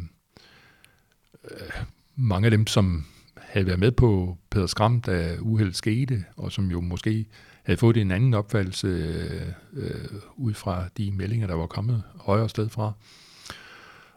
øh, 1.51 1.85
mange 2.17 2.47
af 2.47 2.51
dem, 2.51 2.67
som 2.67 3.05
havde 3.37 3.67
været 3.67 3.79
med 3.79 3.91
på 3.91 4.39
Peder 4.51 4.67
Skram, 4.67 5.01
da 5.01 5.37
uheldet 5.41 5.77
skete, 5.77 6.25
og 6.37 6.53
som 6.53 6.71
jo 6.71 6.81
måske 6.81 7.27
havde 7.63 7.79
fået 7.79 7.97
en 7.97 8.11
anden 8.11 8.35
opfattelse 8.35 8.87
øh, 8.87 9.53
øh, 9.73 10.21
ud 10.37 10.55
fra 10.55 10.89
de 10.97 11.11
meldinger, 11.11 11.47
der 11.47 11.55
var 11.55 11.67
kommet 11.67 12.03
højere 12.15 12.49
sted 12.49 12.69
fra. 12.69 12.93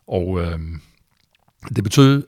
Og 0.08 0.40
øh, 0.42 0.60
det 1.76 1.84
betød, 1.84 2.28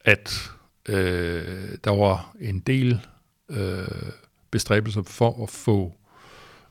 at 0.00 0.50
øh, 0.88 1.78
der 1.84 1.90
var 1.90 2.36
en 2.40 2.60
del 2.60 3.00
øh, 3.48 4.12
bestræbelser 4.50 5.02
for 5.02 5.42
at 5.42 5.50
få 5.50 5.99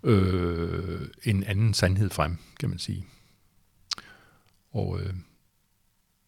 øh, 0.04 1.02
en 1.24 1.44
anden 1.44 1.74
sandhed 1.74 2.10
frem, 2.10 2.38
kan 2.60 2.70
man 2.70 2.80
sige. 2.80 3.06
Og 4.72 5.00
øh, 5.00 5.14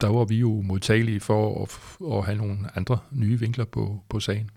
der 0.02 0.08
var 0.08 0.26
vi 0.26 0.36
jo 0.36 0.62
modtagelige 0.62 1.20
for 1.20 1.64
at, 1.64 1.98
at 2.18 2.26
have 2.26 2.38
nogle 2.38 2.78
andre 2.78 3.00
nye 3.12 3.40
vinkler 3.40 3.66
på, 3.66 4.00
på 4.10 4.20
sagen. 4.20 4.50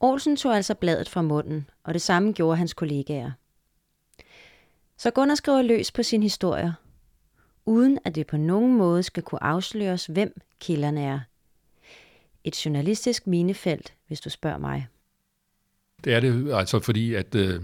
Olsen 0.00 0.36
tog 0.36 0.56
altså 0.56 0.74
bladet 0.74 1.08
fra 1.08 1.22
munden, 1.22 1.70
og 1.84 1.94
det 1.94 2.02
samme 2.02 2.32
gjorde 2.32 2.56
hans 2.56 2.74
kollegaer. 2.74 3.30
Så 4.96 5.10
Gunnar 5.10 5.34
skriver 5.34 5.62
løs 5.62 5.92
på 5.92 6.02
sin 6.02 6.22
historie, 6.22 6.74
uden 7.66 7.98
at 8.04 8.14
det 8.14 8.26
på 8.26 8.36
nogen 8.36 8.76
måde 8.76 9.02
skal 9.02 9.22
kunne 9.22 9.42
afsløres, 9.42 10.06
hvem 10.06 10.40
kilderne 10.60 11.02
er. 11.02 11.20
Et 12.44 12.66
journalistisk 12.66 13.26
minefelt, 13.26 13.94
hvis 14.06 14.20
du 14.20 14.30
spørger 14.30 14.58
mig. 14.58 14.86
Det 16.04 16.14
er 16.14 16.20
det, 16.20 16.52
altså 16.54 16.80
fordi 16.80 17.14
at 17.14 17.34
øh, 17.34 17.62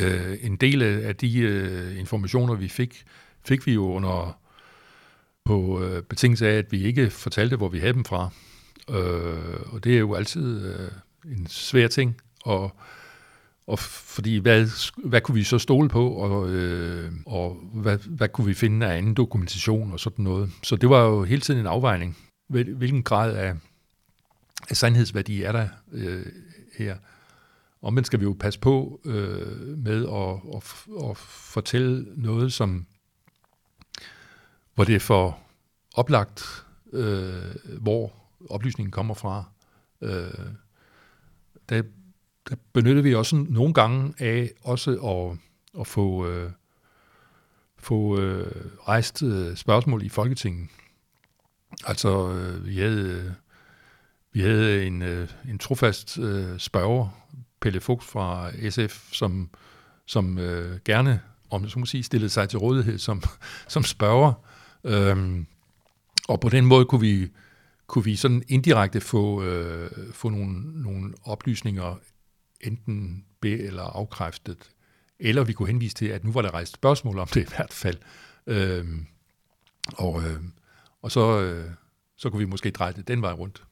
øh, 0.00 0.38
en 0.40 0.56
del 0.56 0.82
af 0.82 1.16
de 1.16 1.38
øh, 1.38 1.98
informationer, 1.98 2.54
vi 2.54 2.68
fik, 2.68 3.04
fik 3.44 3.66
vi 3.66 3.72
jo 3.74 3.92
under 3.92 4.38
på 5.44 5.82
øh, 5.82 6.02
betingelse 6.02 6.48
af, 6.48 6.58
at 6.58 6.72
vi 6.72 6.84
ikke 6.84 7.10
fortalte, 7.10 7.56
hvor 7.56 7.68
vi 7.68 7.78
havde 7.78 7.92
dem 7.92 8.04
fra. 8.04 8.30
Øh, 8.90 9.72
og 9.72 9.84
det 9.84 9.94
er 9.94 9.98
jo 9.98 10.14
altid 10.14 10.74
øh, 10.74 10.90
en 11.24 11.46
svær 11.46 11.88
ting, 11.88 12.16
og, 12.44 12.76
og 13.66 13.78
fordi 13.78 14.36
hvad, 14.36 14.66
hvad 15.04 15.20
kunne 15.20 15.34
vi 15.34 15.44
så 15.44 15.58
stole 15.58 15.88
på, 15.88 16.10
og, 16.10 16.50
øh, 16.50 17.12
og 17.26 17.54
hvad, 17.72 17.98
hvad 17.98 18.28
kunne 18.28 18.46
vi 18.46 18.54
finde 18.54 18.86
af 18.86 18.96
anden 18.96 19.14
dokumentation 19.14 19.92
og 19.92 20.00
sådan 20.00 20.22
noget. 20.22 20.50
Så 20.62 20.76
det 20.76 20.88
var 20.88 21.04
jo 21.04 21.24
hele 21.24 21.40
tiden 21.40 21.60
en 21.60 21.66
afvejning. 21.66 22.16
Hvilken 22.48 23.02
grad 23.02 23.36
af, 23.36 23.54
af 24.70 24.76
sandhedsværdi 24.76 25.42
er 25.42 25.52
der 25.52 25.68
øh, 25.92 26.26
her? 26.78 26.96
Og 27.84 27.94
men 27.94 28.04
skal 28.04 28.20
vi 28.20 28.24
jo 28.24 28.36
passe 28.40 28.60
på 28.60 29.00
øh, 29.04 29.78
med 29.78 30.08
at, 30.08 30.56
at, 30.56 30.86
at 31.10 31.16
fortælle 31.16 32.06
noget, 32.16 32.52
som 32.52 32.86
hvor 34.74 34.84
det 34.84 34.94
er 34.94 35.00
for 35.00 35.38
oplagt, 35.94 36.64
øh, 36.92 37.54
hvor 37.80 38.12
oplysningen 38.50 38.90
kommer 38.90 39.14
fra. 39.14 39.44
Øh, 40.00 40.54
der, 41.68 41.82
der 42.48 42.56
benytter 42.72 43.02
vi 43.02 43.14
også 43.14 43.36
nogle 43.36 43.74
gange 43.74 44.14
af 44.18 44.50
også 44.62 44.90
at, 44.90 45.38
at 45.80 45.86
få, 45.86 46.26
øh, 46.26 46.50
få 47.76 48.20
øh, 48.20 48.70
rejst 48.88 49.22
øh, 49.22 49.56
spørgsmål 49.56 50.02
i 50.02 50.08
Folketinget. 50.08 50.68
Altså, 51.86 52.28
øh, 52.32 52.66
vi 52.66 52.78
havde, 52.78 53.08
øh, 53.08 53.32
vi 54.32 54.40
havde 54.40 54.86
en, 54.86 55.02
øh, 55.02 55.28
en 55.48 55.58
trofast 55.58 56.18
øh, 56.18 56.58
spørger, 56.58 57.24
Pelle 57.64 57.80
Fuchs 57.80 58.06
fra 58.06 58.50
SF, 58.70 59.12
som, 59.12 59.50
som 60.06 60.38
øh, 60.38 60.80
gerne, 60.84 61.20
om 61.50 61.68
så 61.68 61.78
må 61.78 61.86
sige, 61.86 62.02
stillede 62.02 62.30
sig 62.30 62.48
til 62.48 62.58
rådighed 62.58 62.98
som, 62.98 63.22
som 63.74 63.82
spørger. 63.82 64.32
Øhm, 64.84 65.46
og 66.28 66.40
på 66.40 66.48
den 66.48 66.66
måde 66.66 66.84
kunne 66.84 67.00
vi, 67.00 67.28
kunne 67.86 68.04
vi 68.04 68.16
sådan 68.16 68.42
indirekte 68.48 69.00
få, 69.00 69.42
øh, 69.42 69.90
få 70.12 70.28
nogle, 70.28 70.82
nogle 70.82 71.14
oplysninger, 71.24 72.00
enten 72.60 73.24
be- 73.40 73.58
eller 73.58 73.82
afkræftet, 73.82 74.70
eller 75.18 75.44
vi 75.44 75.52
kunne 75.52 75.68
henvise 75.68 75.94
til, 75.94 76.06
at 76.06 76.24
nu 76.24 76.32
var 76.32 76.42
der 76.42 76.54
rejst 76.54 76.72
spørgsmål 76.72 77.18
om 77.18 77.28
det 77.28 77.40
i 77.40 77.48
hvert 77.56 77.72
fald. 77.72 77.96
Øhm, 78.46 79.06
og, 79.96 80.22
øh, 80.22 80.40
og 81.02 81.10
så, 81.10 81.40
øh, 81.40 81.70
så 82.16 82.30
kunne 82.30 82.38
vi 82.38 82.50
måske 82.50 82.70
dreje 82.70 82.92
det 82.92 83.08
den 83.08 83.22
vej 83.22 83.32
rundt. 83.32 83.64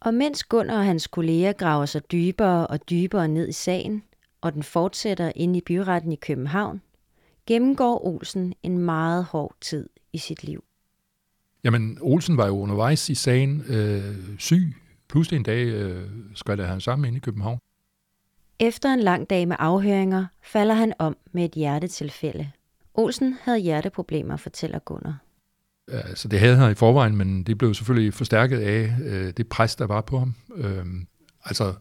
Og 0.00 0.14
mens 0.14 0.44
Gunnar 0.44 0.78
og 0.78 0.84
hans 0.84 1.06
kolleger 1.06 1.52
graver 1.52 1.86
sig 1.86 2.12
dybere 2.12 2.66
og 2.66 2.90
dybere 2.90 3.28
ned 3.28 3.48
i 3.48 3.52
sagen, 3.52 4.02
og 4.40 4.52
den 4.52 4.62
fortsætter 4.62 5.32
ind 5.36 5.56
i 5.56 5.60
byretten 5.60 6.12
i 6.12 6.16
København, 6.16 6.82
gennemgår 7.46 8.06
Olsen 8.06 8.54
en 8.62 8.78
meget 8.78 9.24
hård 9.24 9.56
tid 9.60 9.88
i 10.12 10.18
sit 10.18 10.44
liv. 10.44 10.64
Jamen, 11.64 11.98
Olsen 12.00 12.36
var 12.36 12.46
jo 12.46 12.58
undervejs 12.58 13.08
i 13.08 13.14
sagen 13.14 13.60
øh, 13.68 14.38
syg. 14.38 14.76
Pludselig 15.08 15.36
en 15.36 15.42
dag 15.42 15.66
øh, 15.66 16.10
skrev 16.34 16.64
han 16.66 16.80
sammen 16.80 17.08
ind 17.08 17.16
i 17.16 17.20
København. 17.20 17.58
Efter 18.58 18.94
en 18.94 19.00
lang 19.00 19.30
dag 19.30 19.48
med 19.48 19.56
afhøringer 19.58 20.26
falder 20.42 20.74
han 20.74 20.92
om 20.98 21.16
med 21.32 21.44
et 21.44 21.52
hjertetilfælde. 21.52 22.50
Olsen 22.94 23.36
havde 23.42 23.58
hjerteproblemer, 23.58 24.36
fortæller 24.36 24.78
Gunnar. 24.78 25.18
Altså, 25.90 26.28
det 26.28 26.40
havde 26.40 26.56
han 26.56 26.70
i 26.70 26.74
forvejen, 26.74 27.16
men 27.16 27.42
det 27.42 27.58
blev 27.58 27.74
selvfølgelig 27.74 28.14
forstærket 28.14 28.58
af 28.58 28.96
øh, 29.04 29.32
det 29.36 29.48
pres, 29.48 29.76
der 29.76 29.86
var 29.86 30.00
på 30.00 30.18
ham. 30.18 30.34
Øh, 30.56 30.86
altså, 31.44 31.74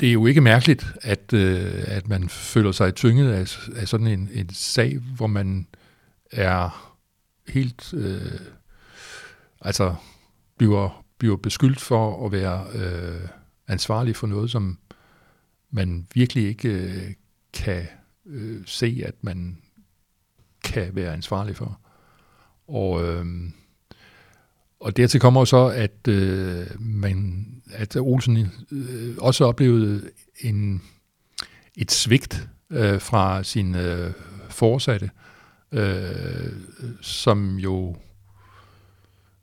det 0.00 0.08
er 0.08 0.12
jo 0.12 0.26
ikke 0.26 0.40
mærkeligt, 0.40 0.86
at, 1.02 1.32
øh, 1.32 1.84
at 1.86 2.08
man 2.08 2.28
føler 2.28 2.72
sig 2.72 2.94
tynget 2.94 3.32
af, 3.32 3.58
af 3.76 3.88
sådan 3.88 4.06
en, 4.06 4.28
en 4.32 4.54
sag, 4.54 4.98
hvor 4.98 5.26
man 5.26 5.66
er 6.30 6.94
helt, 7.48 7.94
øh, 7.94 8.40
altså 9.60 9.94
bliver, 10.58 11.04
bliver 11.18 11.36
beskyldt 11.36 11.80
for 11.80 12.26
at 12.26 12.32
være 12.32 12.66
øh, 12.74 13.28
ansvarlig 13.68 14.16
for 14.16 14.26
noget, 14.26 14.50
som 14.50 14.78
man 15.70 16.06
virkelig 16.14 16.48
ikke 16.48 16.68
øh, 16.68 17.12
kan 17.52 17.86
øh, 18.26 18.62
se, 18.66 19.02
at 19.06 19.14
man 19.20 19.58
kan 20.64 20.94
være 20.94 21.12
ansvarlig 21.12 21.56
for. 21.56 21.80
Og, 22.68 23.04
øh, 23.04 23.26
og 24.80 24.96
dertil 24.96 25.20
kommer 25.20 25.44
så, 25.44 25.66
at, 25.66 26.08
øh, 26.08 26.66
man, 26.80 27.46
at 27.72 27.96
Olsen 27.96 28.50
øh, 28.72 29.16
også 29.18 29.44
oplevede 29.44 30.10
en, 30.40 30.82
et 31.76 31.92
svigt 31.92 32.48
øh, 32.70 33.00
fra 33.00 33.42
sin 33.42 33.74
øh, 33.74 34.12
forsatte, 34.48 35.10
øh, 35.72 36.52
som 37.00 37.56
jo 37.56 37.96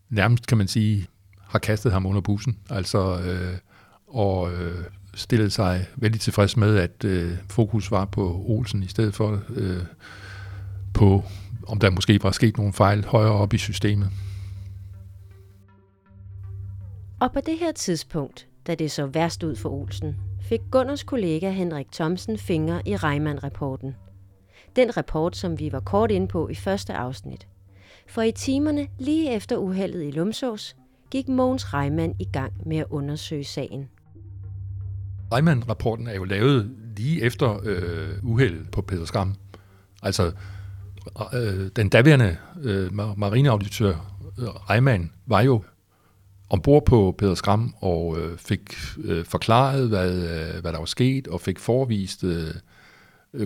nærmest, 0.09 0.47
kan 0.47 0.57
man 0.57 0.67
sige, 0.67 1.07
har 1.39 1.59
kastet 1.59 1.91
ham 1.91 2.05
under 2.05 2.21
bussen. 2.21 2.57
Altså, 2.69 3.21
øh, 3.21 3.57
og 4.07 4.53
øh, 4.53 4.83
stillet 5.13 5.53
sig 5.53 5.87
vældig 5.95 6.21
tilfreds 6.21 6.57
med, 6.57 6.77
at 6.77 7.03
øh, 7.03 7.37
fokus 7.49 7.91
var 7.91 8.05
på 8.05 8.43
Olsen 8.47 8.83
i 8.83 8.87
stedet 8.87 9.15
for 9.15 9.43
øh, 9.49 9.83
på, 10.93 11.23
om 11.67 11.79
der 11.79 11.89
måske 11.89 12.23
var 12.23 12.31
sket 12.31 12.57
nogle 12.57 12.73
fejl 12.73 13.05
højere 13.05 13.31
op 13.31 13.53
i 13.53 13.57
systemet. 13.57 14.09
Og 17.19 17.31
på 17.33 17.39
det 17.45 17.57
her 17.59 17.71
tidspunkt, 17.71 18.47
da 18.67 18.75
det 18.75 18.91
så 18.91 19.05
værst 19.05 19.43
ud 19.43 19.55
for 19.55 19.69
Olsen, 19.69 20.15
fik 20.41 20.61
Gunners 20.71 21.03
kollega 21.03 21.51
Henrik 21.51 21.91
Thomsen 21.91 22.37
fingre 22.37 22.81
i 22.85 22.95
Reimann-rapporten. 22.95 23.95
Den 24.75 24.97
rapport, 24.97 25.37
som 25.37 25.59
vi 25.59 25.71
var 25.71 25.79
kort 25.79 26.11
inde 26.11 26.27
på 26.27 26.49
i 26.49 26.55
første 26.55 26.93
afsnit. 26.93 27.47
For 28.07 28.21
i 28.21 28.31
timerne 28.31 28.87
lige 28.99 29.35
efter 29.35 29.57
uheldet 29.57 30.03
i 30.03 30.11
Lumsås, 30.11 30.75
gik 31.11 31.27
Mogens 31.27 31.73
Reimann 31.73 32.15
i 32.19 32.25
gang 32.33 32.53
med 32.65 32.77
at 32.77 32.85
undersøge 32.89 33.43
sagen. 33.43 33.89
Reimann-rapporten 35.33 36.07
er 36.07 36.15
jo 36.15 36.23
lavet 36.23 36.75
lige 36.97 37.21
efter 37.21 37.59
øh, 37.63 38.23
uheldet 38.23 38.71
på 38.71 38.81
Peter 38.81 39.05
Skram. 39.05 39.35
Altså, 40.03 40.31
øh, 41.33 41.69
den 41.75 41.89
daværende 41.89 42.37
øh, 42.61 42.93
marineauditør 42.93 43.93
øh, 44.39 44.47
Reimann 44.47 45.11
var 45.25 45.41
jo 45.41 45.63
ombord 46.49 46.85
på 46.85 47.15
Peter 47.17 47.35
Skram 47.35 47.75
og 47.79 48.19
øh, 48.19 48.37
fik 48.37 48.75
øh, 49.03 49.25
forklaret, 49.25 49.89
hvad, 49.89 50.13
øh, 50.13 50.61
hvad 50.61 50.71
der 50.73 50.77
var 50.79 50.85
sket, 50.85 51.27
og 51.27 51.41
fik 51.41 51.59
forvist 51.59 52.23
øh, 52.23 52.53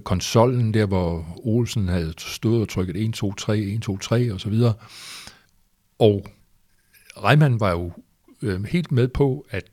konsollen 0.04 0.74
der, 0.74 0.86
hvor 0.86 1.26
Olsen 1.38 1.88
havde 1.88 2.14
stået 2.18 2.62
og 2.62 2.70
trykket 2.70 2.96
1, 2.96 3.14
2, 3.14 3.34
3, 3.34 3.58
1, 3.58 3.82
2, 3.82 3.98
3 3.98 4.34
og 4.34 4.40
så 4.40 4.50
videre. 4.50 4.74
Og 6.00 6.28
Reimann 7.18 7.60
var 7.60 7.72
jo 7.72 7.92
øh, 8.42 8.64
helt 8.64 8.92
med 8.92 9.08
på, 9.08 9.46
at 9.50 9.64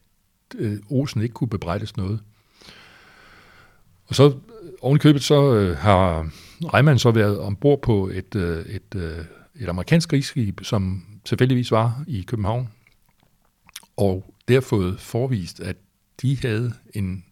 øh, 0.54 0.78
Olsen 0.90 1.22
ikke 1.22 1.32
kunne 1.32 1.48
bebrejdes 1.48 1.96
noget. 1.96 2.20
Og 4.06 4.14
så 4.14 4.32
oven 4.80 4.98
købet, 4.98 5.22
så 5.22 5.54
øh, 5.54 5.76
har 5.76 6.30
Reimann 6.64 6.98
så 6.98 7.10
været 7.10 7.38
ombord 7.38 7.82
på 7.82 8.08
et, 8.08 8.34
øh, 8.34 8.66
et, 8.66 8.94
øh, 8.94 9.24
et 9.60 9.68
amerikansk 9.68 10.08
krigsskib, 10.08 10.60
som 10.62 11.04
tilfældigvis 11.24 11.70
var 11.70 12.04
i 12.06 12.22
København, 12.22 12.68
og 13.96 14.24
der 14.48 14.60
fået 14.60 15.00
forvist, 15.00 15.60
at 15.60 15.76
de 16.22 16.38
havde 16.42 16.72
en 16.94 17.24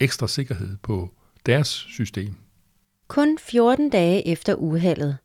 ekstra 0.00 0.28
sikkerhed 0.28 0.76
på 0.82 1.10
deres 1.46 1.68
system. 1.68 2.34
Kun 3.08 3.38
14 3.38 3.90
dage 3.90 4.28
efter 4.28 4.54
uheldet, 4.54 5.16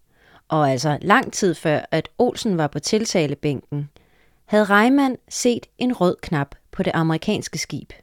og 0.47 0.71
altså 0.71 0.97
lang 1.01 1.33
tid 1.33 1.55
før, 1.55 1.85
at 1.91 2.09
Olsen 2.17 2.57
var 2.57 2.67
på 2.67 2.79
tiltalebænken, 2.79 3.89
havde 4.45 4.63
Reimann 4.63 5.15
set 5.29 5.65
en 5.77 5.93
rød 5.93 6.15
knap 6.21 6.55
på 6.71 6.83
det 6.83 6.91
amerikanske 6.95 7.57
skib. 7.57 7.93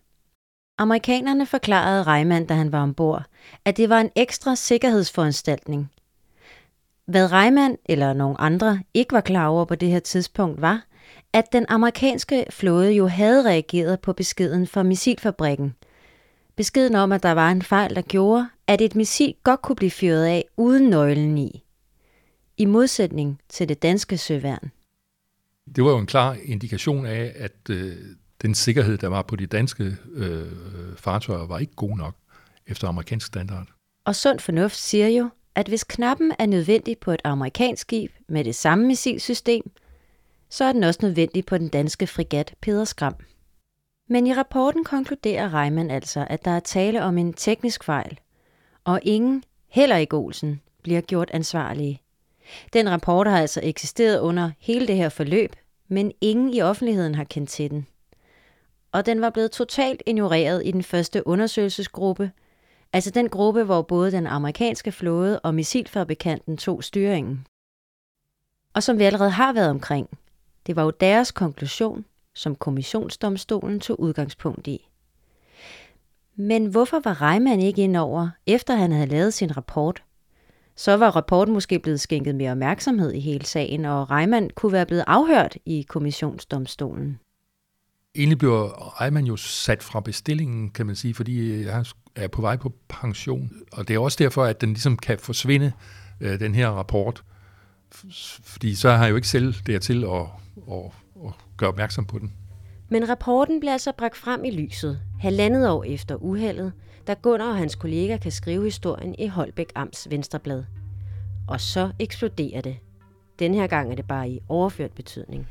Amerikanerne 0.79 1.47
forklarede 1.47 2.03
Reimann, 2.03 2.47
da 2.47 2.55
han 2.55 2.73
var 2.73 2.83
ombord, 2.83 3.23
at 3.65 3.77
det 3.77 3.89
var 3.89 4.01
en 4.01 4.11
ekstra 4.17 4.55
sikkerhedsforanstaltning. 4.55 5.91
Hvad 7.07 7.33
Reimann 7.33 7.77
eller 7.85 8.13
nogen 8.13 8.37
andre 8.39 8.81
ikke 8.95 9.13
var 9.13 9.21
klar 9.21 9.47
over 9.47 9.65
på 9.65 9.75
det 9.75 9.89
her 9.89 9.99
tidspunkt 9.99 10.61
var, 10.61 10.87
at 11.33 11.53
den 11.53 11.67
amerikanske 11.69 12.45
flåde 12.51 12.93
jo 12.93 13.07
havde 13.07 13.45
reageret 13.45 14.01
på 14.01 14.13
beskeden 14.13 14.67
fra 14.67 14.83
missilfabrikken. 14.83 15.75
Beskeden 16.57 16.95
om, 16.95 17.13
at 17.13 17.23
der 17.23 17.33
var 17.33 17.51
en 17.51 17.63
fejl, 17.63 17.95
der 17.95 18.03
gjorde, 18.03 18.49
at 18.67 18.81
et 18.81 18.95
missil 18.95 19.35
godt 19.43 19.63
kunne 19.63 19.77
blive 19.77 19.91
fyret 19.91 20.25
af 20.25 20.45
uden 20.57 20.91
nøglen 20.91 21.39
i. 21.39 21.65
I 22.57 22.65
modsætning 22.65 23.41
til 23.49 23.69
det 23.69 23.83
danske 23.83 24.19
søværn. 24.19 24.71
Det 25.77 25.85
var 25.85 25.91
jo 25.91 25.99
en 25.99 26.07
klar 26.07 26.37
indikation 26.45 27.07
af, 27.07 27.33
at 27.37 27.71
øh, 27.71 27.97
den 28.43 28.55
sikkerhed, 28.55 28.99
der 28.99 29.09
var 29.09 29.23
på 29.23 29.37
de 29.37 29.47
danske 29.47 29.97
øh, 30.13 30.53
fartøjer, 30.97 31.47
var 31.47 31.59
ikke 31.59 31.75
god 31.75 31.97
nok 31.97 32.15
efter 32.67 32.89
amerikansk 32.89 33.27
standard. 33.27 33.67
Og 34.05 34.17
sund 34.17 34.41
fornuft 34.41 34.77
siger 34.77 35.09
jo, 35.09 35.29
at 35.55 35.69
hvis 35.69 35.85
knappen 35.85 36.33
er 36.39 36.47
nødvendig 36.47 36.99
på 36.99 37.11
et 37.11 37.21
amerikansk 37.25 37.81
skib 37.81 38.11
med 38.29 38.45
det 38.45 38.55
samme 38.55 38.87
missilsystem, 38.87 39.71
så 40.51 40.65
er 40.65 40.73
den 40.73 40.85
også 40.85 41.01
nødvendig 41.03 41.47
på 41.47 41.59
den 41.59 41.69
danske 41.69 42.07
frigat 42.07 42.55
Peder 42.61 42.85
Skram. 42.85 43.15
Men 44.09 44.27
i 44.27 44.35
rapporten 44.35 44.85
konkluderer 44.85 45.55
Reimann 45.55 45.91
altså, 45.91 46.27
at 46.31 46.45
der 46.45 46.51
er 46.51 46.61
tale 46.61 47.03
om 47.03 47.19
en 47.19 47.33
teknisk 47.33 47.85
fejl, 47.85 48.19
og 48.85 49.01
ingen, 49.03 49.45
heller 49.69 49.97
ikke 49.97 50.17
Olsen, 50.17 50.61
bliver 50.83 51.01
gjort 51.01 51.31
ansvarlige. 51.31 52.03
Den 52.73 52.91
rapport 52.91 53.27
har 53.27 53.41
altså 53.41 53.61
eksisteret 53.63 54.21
under 54.21 54.51
hele 54.59 54.87
det 54.87 54.97
her 54.97 55.09
forløb, 55.09 55.57
men 55.89 56.13
ingen 56.21 56.55
i 56.55 56.61
offentligheden 56.61 57.15
har 57.15 57.25
kendt 57.25 57.51
til 57.51 57.71
den. 57.71 57.87
Og 58.97 59.07
den 59.07 59.21
var 59.21 59.31
blevet 59.31 59.51
totalt 59.51 60.03
ignoreret 60.07 60.63
i 60.65 60.71
den 60.71 60.83
første 60.83 61.27
undersøgelsesgruppe, 61.27 62.31
altså 62.93 63.11
den 63.11 63.29
gruppe, 63.29 63.63
hvor 63.63 63.83
både 63.83 64.13
den 64.13 64.27
amerikanske 64.27 64.93
flåde 64.93 65.41
og 65.41 65.55
missilfabrikanten 65.55 66.57
tog 66.57 66.85
styringen. 66.85 67.47
Og 68.75 68.83
som 68.83 68.99
vi 68.99 69.05
allerede 69.05 69.31
har 69.31 69.53
været 69.53 69.71
omkring, 69.71 70.19
det 70.67 70.77
var 70.77 70.83
jo 70.83 70.91
deres 70.91 71.33
konklusion, 71.33 72.05
som 72.35 72.55
kommissionsdomstolen 72.55 73.81
tog 73.81 74.01
udgangspunkt 74.01 74.67
i. 74.67 74.89
Men 76.37 76.67
hvorfor 76.67 77.01
var 77.05 77.23
Reimann 77.23 77.61
ikke 77.61 77.83
ind 77.83 77.97
over, 77.97 78.29
efter 78.47 78.75
han 78.75 78.93
havde 78.93 79.07
lavet 79.07 79.35
sin 79.35 79.57
rapport? 79.57 80.03
Så 80.77 80.97
var 80.97 81.17
rapporten 81.17 81.55
måske 81.55 81.79
blevet 81.79 82.01
skænket 82.01 82.35
mere 82.35 82.51
opmærksomhed 82.51 83.13
i 83.13 83.21
hele 83.21 83.47
sagen, 83.47 83.85
og 83.85 84.11
Reimann 84.11 84.51
kunne 84.51 84.73
være 84.73 84.87
blevet 84.87 85.05
afhørt 85.07 85.57
i 85.65 85.87
kommissionsdomstolen. 85.89 87.19
Egentlig 88.17 88.39
blev 88.39 88.53
Reimann 88.53 89.27
jo 89.27 89.37
sat 89.37 89.83
fra 89.83 90.01
bestillingen, 90.01 90.71
kan 90.71 90.87
man 90.87 90.97
sige, 90.97 91.15
fordi 91.15 91.63
han 91.63 91.85
er 92.15 92.29
på 92.29 92.41
vej 92.41 92.57
på 92.57 92.73
pension. 92.89 93.51
Og 93.73 93.89
det 93.89 93.97
er 93.97 93.99
også 93.99 94.17
derfor, 94.21 94.45
at 94.45 94.61
den 94.61 94.69
ligesom 94.69 94.97
kan 94.97 95.19
forsvinde, 95.19 95.73
øh, 96.21 96.41
den 96.41 96.55
her 96.55 96.69
rapport. 96.69 97.23
Fordi 98.43 98.75
så 98.75 98.91
har 98.91 99.05
jeg 99.05 99.11
jo 99.11 99.17
ikke 99.17 99.29
selv 99.29 99.55
dertil 99.67 100.05
at, 100.05 100.27
at, 100.73 100.85
at 101.27 101.33
gøre 101.57 101.69
opmærksom 101.69 102.05
på 102.05 102.19
den. 102.19 102.33
Men 102.89 103.09
rapporten 103.09 103.61
bliver 103.61 103.73
altså 103.73 103.93
bragt 103.99 104.17
frem 104.17 104.45
i 104.45 104.51
lyset, 104.51 105.01
halvandet 105.21 105.71
år 105.71 105.85
efter 105.85 106.15
uheldet, 106.15 106.73
da 107.07 107.15
Gunnar 107.15 107.49
og 107.49 107.57
hans 107.57 107.75
kollega 107.75 108.17
kan 108.17 108.33
skrive 108.33 108.65
historien 108.65 109.15
i 109.19 109.27
Holbæk 109.27 109.73
Amts 109.75 110.11
Venstreblad. 110.11 110.65
Og 111.49 111.61
så 111.61 111.93
eksploderer 111.99 112.61
det. 112.61 112.77
Den 113.39 113.55
her 113.55 113.67
gang 113.67 113.91
er 113.91 113.97
det 113.97 114.07
bare 114.09 114.31
i 114.31 114.41
overført 114.49 114.93
betydning. 114.93 115.49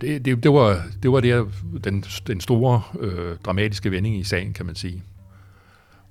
Det, 0.00 0.24
det, 0.24 0.42
det 0.42 0.52
var, 0.52 0.82
det 1.02 1.12
var 1.12 1.20
der, 1.20 1.46
den, 1.84 2.04
den 2.26 2.40
store 2.40 2.82
øh, 3.00 3.36
dramatiske 3.44 3.90
vending 3.90 4.18
i 4.18 4.24
sagen, 4.24 4.52
kan 4.52 4.66
man 4.66 4.74
sige. 4.74 5.02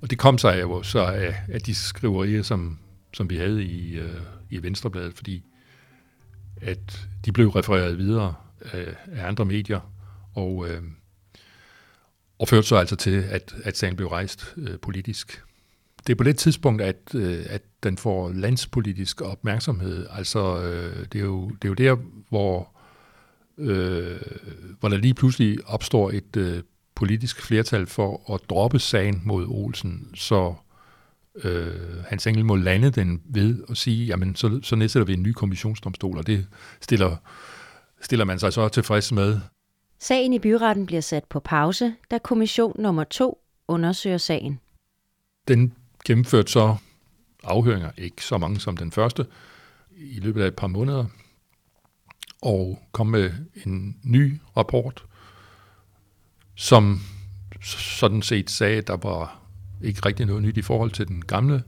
Og 0.01 0.09
det 0.09 0.17
kom 0.17 0.37
sig 0.37 0.61
jo 0.61 0.83
så 0.83 0.99
af, 0.99 1.35
af 1.47 1.61
de 1.61 1.75
skriverier, 1.75 2.43
som, 2.43 2.79
som 3.13 3.29
vi 3.29 3.37
havde 3.37 3.63
i, 3.63 3.95
øh, 3.95 4.21
i 4.49 4.63
Venstrebladet, 4.63 5.13
fordi 5.13 5.43
at 6.61 7.07
de 7.25 7.31
blev 7.31 7.49
refereret 7.49 7.97
videre 7.97 8.33
af, 8.61 8.95
af 9.11 9.27
andre 9.27 9.45
medier, 9.45 9.93
og, 10.33 10.69
øh, 10.69 10.81
og 12.39 12.47
førte 12.47 12.67
så 12.67 12.75
altså 12.75 12.95
til, 12.95 13.23
at, 13.29 13.55
at 13.63 13.77
sagen 13.77 13.95
blev 13.95 14.07
rejst 14.07 14.53
øh, 14.57 14.79
politisk. 14.79 15.43
Det 16.07 16.13
er 16.13 16.17
på 16.17 16.23
det 16.23 16.37
tidspunkt, 16.37 16.81
at, 16.81 17.15
øh, 17.15 17.45
at 17.49 17.61
den 17.83 17.97
får 17.97 18.31
landspolitisk 18.31 19.21
opmærksomhed. 19.21 20.07
Altså, 20.11 20.61
øh, 20.61 21.05
det, 21.11 21.21
er 21.21 21.25
jo, 21.25 21.49
det 21.49 21.63
er 21.63 21.69
jo 21.69 21.73
der, 21.73 21.95
hvor, 22.29 22.76
øh, 23.57 24.21
hvor 24.79 24.89
der 24.89 24.97
lige 24.97 25.13
pludselig 25.13 25.57
opstår 25.65 26.11
et 26.11 26.37
øh, 26.37 26.63
politisk 26.95 27.41
flertal 27.41 27.85
for 27.85 28.33
at 28.33 28.41
droppe 28.49 28.79
sagen 28.79 29.21
mod 29.25 29.45
Olsen, 29.47 30.07
så 30.15 30.53
øh, 31.43 32.03
Hans 32.07 32.27
Engel 32.27 32.45
må 32.45 32.55
lande 32.55 32.91
den 32.91 33.21
ved 33.25 33.63
at 33.69 33.77
sige, 33.77 34.05
jamen 34.05 34.35
så, 34.35 34.59
så 34.63 34.75
nedsætter 34.75 35.05
vi 35.05 35.13
en 35.13 35.23
ny 35.23 35.31
kommissionsdomstol, 35.31 36.17
og 36.17 36.27
det 36.27 36.47
stiller, 36.81 37.15
stiller 38.01 38.25
man 38.25 38.39
sig 38.39 38.53
så 38.53 38.69
tilfreds 38.69 39.11
med. 39.11 39.39
Sagen 39.99 40.33
i 40.33 40.39
byretten 40.39 40.85
bliver 40.85 41.01
sat 41.01 41.23
på 41.23 41.39
pause, 41.39 41.93
da 42.11 42.17
kommission 42.17 42.75
nummer 42.81 43.03
to 43.03 43.41
undersøger 43.67 44.17
sagen. 44.17 44.59
Den 45.47 45.73
gennemførte 46.05 46.51
så 46.51 46.75
afhøringer, 47.43 47.91
ikke 47.97 48.23
så 48.23 48.37
mange 48.37 48.59
som 48.59 48.77
den 48.77 48.91
første, 48.91 49.25
i 49.97 50.19
løbet 50.19 50.41
af 50.41 50.47
et 50.47 50.55
par 50.55 50.67
måneder, 50.67 51.05
og 52.47 52.79
kom 52.91 53.07
med 53.07 53.31
en 53.65 53.95
ny 54.03 54.41
rapport, 54.57 55.05
som 56.55 56.99
sådan 57.61 58.21
set 58.21 58.49
sagde, 58.49 58.77
at 58.77 58.87
der 58.87 58.97
var 58.97 59.41
ikke 59.83 60.01
rigtig 60.05 60.25
noget 60.25 60.43
nyt 60.43 60.57
i 60.57 60.61
forhold 60.61 60.91
til 60.91 61.07
den 61.07 61.25
gamle. 61.25 61.63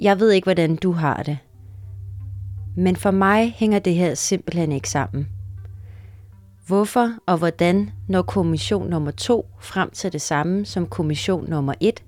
Jeg 0.00 0.20
ved 0.20 0.30
ikke, 0.30 0.44
hvordan 0.44 0.76
du 0.76 0.92
har 0.92 1.22
det. 1.22 1.38
Men 2.76 2.96
for 2.96 3.10
mig 3.10 3.52
hænger 3.56 3.78
det 3.78 3.94
her 3.94 4.14
simpelthen 4.14 4.72
ikke 4.72 4.90
sammen. 4.90 5.28
Hvorfor 6.66 7.12
og 7.26 7.38
hvordan 7.38 7.90
når 8.08 8.22
kommission 8.22 8.90
nummer 8.90 9.10
2 9.10 9.46
frem 9.60 9.90
til 9.90 10.12
det 10.12 10.20
samme 10.20 10.64
som 10.64 10.86
kommission 10.86 11.50
nummer 11.50 11.74
1, 11.80 12.04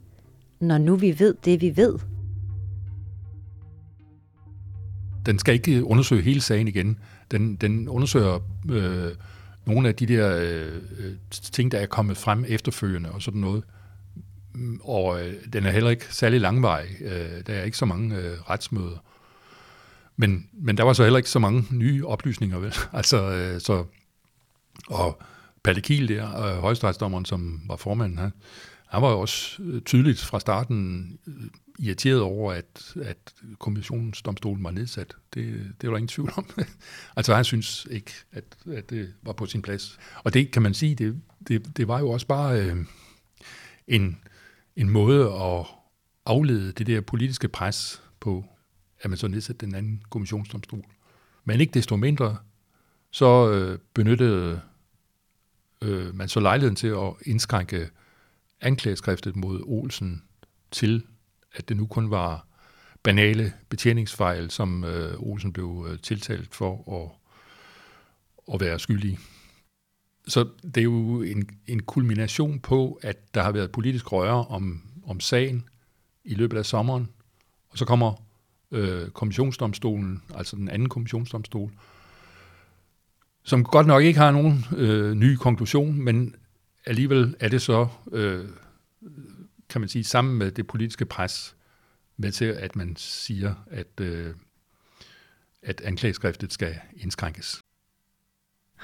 når 0.60 0.78
nu 0.78 0.96
vi 0.96 1.18
ved 1.18 1.34
det, 1.44 1.60
vi 1.60 1.76
ved? 1.76 1.98
Den 5.28 5.38
skal 5.38 5.54
ikke 5.54 5.84
undersøge 5.84 6.22
hele 6.22 6.40
sagen 6.40 6.68
igen. 6.68 6.98
Den, 7.30 7.56
den 7.56 7.88
undersøger 7.88 8.38
øh, 8.70 9.12
nogle 9.66 9.88
af 9.88 9.94
de 9.94 10.06
der 10.06 10.38
øh, 10.42 11.12
ting, 11.30 11.72
der 11.72 11.78
er 11.78 11.86
kommet 11.86 12.16
frem 12.16 12.44
efterfølgende 12.48 13.10
og 13.10 13.22
sådan 13.22 13.40
noget. 13.40 13.64
Og 14.80 15.20
øh, 15.22 15.34
den 15.52 15.66
er 15.66 15.70
heller 15.70 15.90
ikke 15.90 16.04
særlig 16.10 16.40
langvarig. 16.40 16.88
Øh, 17.00 17.42
der 17.46 17.54
er 17.54 17.62
ikke 17.62 17.76
så 17.76 17.86
mange 17.86 18.16
øh, 18.16 18.38
retsmøder. 18.50 19.04
Men, 20.16 20.48
men 20.52 20.76
der 20.76 20.84
var 20.84 20.92
så 20.92 21.02
heller 21.02 21.16
ikke 21.16 21.30
så 21.30 21.38
mange 21.38 21.64
nye 21.70 22.06
oplysninger. 22.06 22.58
Vel? 22.58 22.74
Altså, 22.92 23.30
øh, 23.30 23.60
så, 23.60 23.84
og 24.86 25.22
Palle 25.64 25.80
Kiel 25.80 26.08
der, 26.08 26.40
øh, 26.44 26.58
højstrætsdommeren, 26.60 27.24
som 27.24 27.60
var 27.66 27.76
formanden, 27.76 28.18
her, 28.18 28.30
han 28.88 29.02
var 29.02 29.10
jo 29.10 29.20
også 29.20 29.62
øh, 29.62 29.82
tydeligt 29.82 30.20
fra 30.20 30.40
starten 30.40 31.18
øh, 31.26 31.34
irriteret 31.78 32.20
over, 32.20 32.52
at, 32.52 32.94
at 33.02 33.34
kommissionsdomstolen 33.58 34.64
var 34.64 34.70
nedsat. 34.70 35.16
Det, 35.34 35.72
det 35.80 35.88
var 35.88 35.94
der 35.94 35.96
ingen 35.96 36.08
tvivl 36.08 36.32
om. 36.36 36.46
altså 37.16 37.34
han 37.34 37.44
synes 37.44 37.86
ikke, 37.90 38.12
at, 38.32 38.44
at 38.72 38.90
det 38.90 39.14
var 39.22 39.32
på 39.32 39.46
sin 39.46 39.62
plads. 39.62 39.98
Og 40.24 40.34
det 40.34 40.50
kan 40.50 40.62
man 40.62 40.74
sige, 40.74 40.94
det, 40.94 41.20
det, 41.48 41.76
det 41.76 41.88
var 41.88 41.98
jo 41.98 42.10
også 42.10 42.26
bare 42.26 42.62
øh, 42.62 42.76
en, 43.86 44.18
en 44.76 44.90
måde 44.90 45.32
at 45.32 45.66
aflede 46.26 46.72
det 46.72 46.86
der 46.86 47.00
politiske 47.00 47.48
pres 47.48 48.02
på, 48.20 48.44
at 49.00 49.10
man 49.10 49.16
så 49.16 49.28
nedsatte 49.28 49.66
den 49.66 49.74
anden 49.74 50.02
kommissionsdomstol. 50.10 50.84
Men 51.44 51.60
ikke 51.60 51.74
desto 51.74 51.96
mindre, 51.96 52.36
så 53.10 53.50
øh, 53.50 53.78
benyttede 53.94 54.60
øh, 55.82 56.14
man 56.14 56.28
så 56.28 56.40
lejligheden 56.40 56.76
til 56.76 56.88
at 56.88 57.12
indskrænke 57.26 57.90
anklageskriftet 58.60 59.36
mod 59.36 59.62
Olsen 59.64 60.22
til 60.70 61.04
at 61.52 61.68
det 61.68 61.76
nu 61.76 61.86
kun 61.86 62.10
var 62.10 62.46
banale 63.02 63.52
betjeningsfejl, 63.68 64.50
som 64.50 64.84
øh, 64.84 65.14
Olsen 65.18 65.52
blev 65.52 65.86
øh, 65.90 65.98
tiltalt 65.98 66.54
for 66.54 67.02
at, 67.02 67.10
at 68.54 68.60
være 68.60 68.78
skyldig. 68.78 69.18
Så 70.26 70.48
det 70.62 70.76
er 70.76 70.82
jo 70.82 71.22
en, 71.22 71.48
en 71.66 71.82
kulmination 71.82 72.60
på, 72.60 73.00
at 73.02 73.34
der 73.34 73.42
har 73.42 73.52
været 73.52 73.72
politisk 73.72 74.12
røre 74.12 74.46
om, 74.46 74.82
om 75.06 75.20
sagen 75.20 75.68
i 76.24 76.34
løbet 76.34 76.58
af 76.58 76.66
sommeren, 76.66 77.08
og 77.68 77.78
så 77.78 77.84
kommer 77.84 78.24
øh, 78.70 79.10
kommissionsdomstolen, 79.10 80.22
altså 80.34 80.56
den 80.56 80.68
anden 80.68 80.88
kommissionsdomstol, 80.88 81.72
som 83.44 83.64
godt 83.64 83.86
nok 83.86 84.02
ikke 84.02 84.18
har 84.18 84.30
nogen 84.30 84.64
øh, 84.76 85.14
ny 85.14 85.34
konklusion, 85.34 86.02
men 86.02 86.34
alligevel 86.86 87.36
er 87.40 87.48
det 87.48 87.62
så 87.62 87.88
øh, 88.12 88.48
kan 89.68 89.80
man 89.80 89.88
sige, 89.88 90.04
sammen 90.04 90.38
med 90.38 90.50
det 90.50 90.66
politiske 90.66 91.04
pres, 91.04 91.56
med 92.16 92.32
til, 92.32 92.44
at 92.44 92.76
man 92.76 92.96
siger, 92.96 93.54
at, 93.70 94.00
øh, 94.00 94.34
at 95.62 95.80
anklageskriftet 95.80 96.52
skal 96.52 96.74
indskrænkes. 96.96 97.62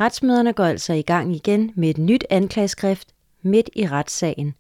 Retsmøderne 0.00 0.52
går 0.52 0.64
altså 0.64 0.92
i 0.92 1.02
gang 1.02 1.37
igen 1.37 1.72
med 1.76 1.90
et 1.90 1.98
nyt 1.98 2.24
anklageskrift 2.30 3.14
midt 3.42 3.70
i 3.76 3.88
retssagen. 3.88 4.54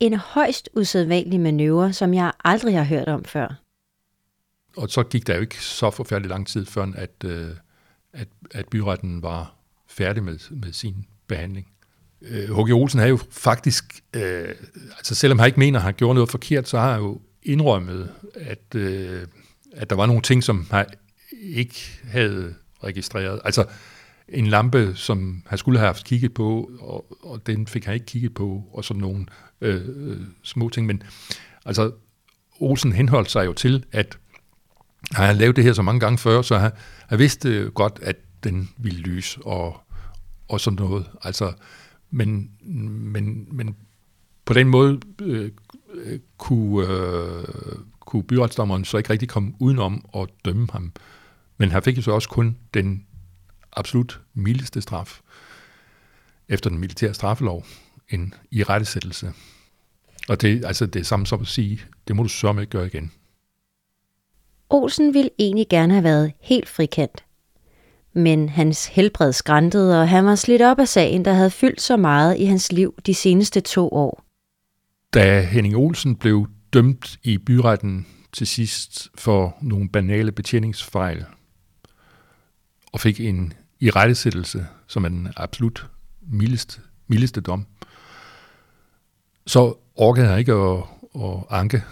En 0.00 0.14
højst 0.14 0.68
usædvanlig 0.76 1.40
manøvre, 1.40 1.92
som 1.92 2.14
jeg 2.14 2.32
aldrig 2.44 2.76
har 2.76 2.84
hørt 2.84 3.08
om 3.08 3.24
før. 3.24 3.60
Og 4.76 4.90
så 4.90 5.02
gik 5.02 5.26
der 5.26 5.34
jo 5.34 5.40
ikke 5.40 5.64
så 5.64 5.90
forfærdelig 5.90 6.28
lang 6.28 6.46
tid, 6.46 6.66
før 6.66 6.86
at, 6.96 7.24
øh, 7.24 7.50
at, 8.12 8.28
at 8.50 8.68
byretten 8.68 9.22
var 9.22 9.54
færdig 9.86 10.22
med, 10.22 10.38
med 10.50 10.72
sin 10.72 11.06
behandling. 11.26 11.73
Øh, 12.28 12.56
H.G. 12.56 12.72
Olsen 12.72 13.00
har 13.00 13.06
jo 13.06 13.18
faktisk, 13.30 14.00
øh, 14.16 14.48
altså 14.96 15.14
selvom 15.14 15.38
han 15.38 15.46
ikke 15.46 15.60
mener, 15.60 15.78
at 15.78 15.84
han 15.84 15.94
gjorde 15.94 16.14
noget 16.14 16.30
forkert, 16.30 16.68
så 16.68 16.78
har 16.78 16.92
han 16.92 17.00
jo 17.00 17.20
indrømmet, 17.42 18.10
at, 18.34 18.74
øh, 18.74 19.26
at 19.72 19.90
der 19.90 19.96
var 19.96 20.06
nogle 20.06 20.22
ting, 20.22 20.44
som 20.44 20.66
han 20.70 20.86
ikke 21.42 22.00
havde 22.04 22.54
registreret. 22.84 23.40
Altså 23.44 23.64
en 24.28 24.46
lampe, 24.46 24.92
som 24.94 25.42
han 25.46 25.58
skulle 25.58 25.78
have 25.78 25.86
haft 25.86 26.04
kigget 26.04 26.34
på, 26.34 26.70
og, 26.80 27.16
og 27.22 27.46
den 27.46 27.66
fik 27.66 27.84
han 27.84 27.94
ikke 27.94 28.06
kigget 28.06 28.34
på, 28.34 28.64
og 28.72 28.84
sådan 28.84 29.00
nogle 29.00 29.26
øh, 29.60 29.82
øh 29.86 30.20
små 30.42 30.68
ting. 30.68 30.86
Men 30.86 31.02
altså, 31.64 31.92
Olsen 32.60 32.92
henholdt 32.92 33.30
sig 33.30 33.46
jo 33.46 33.52
til, 33.52 33.84
at 33.92 34.18
han 35.12 35.26
havde 35.26 35.38
lavet 35.38 35.56
det 35.56 35.64
her 35.64 35.72
så 35.72 35.82
mange 35.82 36.00
gange 36.00 36.18
før, 36.18 36.42
så 36.42 36.58
han, 36.58 36.70
han 37.08 37.18
vidste 37.18 37.70
godt, 37.74 37.98
at 38.02 38.16
den 38.44 38.70
ville 38.78 39.00
lyse, 39.00 39.42
og 39.42 39.84
og 40.48 40.60
sådan 40.60 40.84
noget. 40.84 41.06
Altså, 41.22 41.52
men, 42.14 42.50
men, 43.12 43.48
men 43.50 43.76
på 44.44 44.54
den 44.54 44.68
måde 44.68 45.00
øh, 45.22 45.50
øh 45.94 46.18
kunne, 46.38 46.88
øh, 46.88 47.44
kunne 48.00 48.22
byretsdommeren 48.22 48.84
så 48.84 48.96
ikke 48.96 49.10
rigtig 49.10 49.28
komme 49.28 49.52
udenom 49.58 50.04
at 50.16 50.28
dømme 50.44 50.68
ham. 50.72 50.92
Men 51.58 51.70
han 51.70 51.82
fik 51.82 51.96
jo 51.96 52.02
så 52.02 52.10
også 52.12 52.28
kun 52.28 52.56
den 52.74 53.06
absolut 53.72 54.20
mildeste 54.34 54.80
straf 54.80 55.20
efter 56.48 56.70
den 56.70 56.78
militære 56.78 57.14
straffelov, 57.14 57.64
en 58.08 58.34
i. 58.50 59.32
Og 60.28 60.40
det, 60.40 60.64
altså 60.64 60.86
det 60.86 61.00
er 61.00 61.04
samme 61.04 61.26
som 61.26 61.40
at 61.40 61.46
sige, 61.46 61.80
det 62.08 62.16
må 62.16 62.22
du 62.22 62.28
sørge 62.28 62.54
med 62.54 62.66
gøre 62.70 62.86
igen. 62.86 63.12
Olsen 64.70 65.14
ville 65.14 65.30
egentlig 65.38 65.66
gerne 65.70 65.92
have 65.92 66.04
været 66.04 66.32
helt 66.40 66.68
frikendt. 66.68 67.24
Men 68.14 68.48
hans 68.48 68.86
helbred 68.86 69.32
skræntede, 69.32 70.00
og 70.00 70.08
han 70.08 70.26
var 70.26 70.34
slidt 70.34 70.62
op 70.62 70.78
af 70.78 70.88
sagen, 70.88 71.24
der 71.24 71.32
havde 71.32 71.50
fyldt 71.50 71.80
så 71.80 71.96
meget 71.96 72.38
i 72.38 72.44
hans 72.44 72.72
liv 72.72 72.94
de 73.06 73.14
seneste 73.14 73.60
to 73.60 73.88
år. 73.88 74.24
Da 75.14 75.40
Henning 75.40 75.76
Olsen 75.76 76.16
blev 76.16 76.48
dømt 76.72 77.18
i 77.22 77.38
byretten 77.38 78.06
til 78.32 78.46
sidst 78.46 79.08
for 79.14 79.56
nogle 79.60 79.88
banale 79.88 80.32
betjeningsfejl, 80.32 81.24
og 82.92 83.00
fik 83.00 83.20
en 83.20 83.52
i 83.80 83.90
rettesættelse, 83.90 84.66
som 84.86 85.04
er 85.04 85.08
den 85.08 85.28
absolut 85.36 85.86
mildeste, 86.20 86.80
mildeste 87.06 87.40
dom, 87.40 87.66
så 89.46 89.74
orkede 89.94 90.26
han 90.26 90.38
ikke 90.38 90.52
at, 90.52 90.82
at 91.14 91.44
anke. 91.50 91.82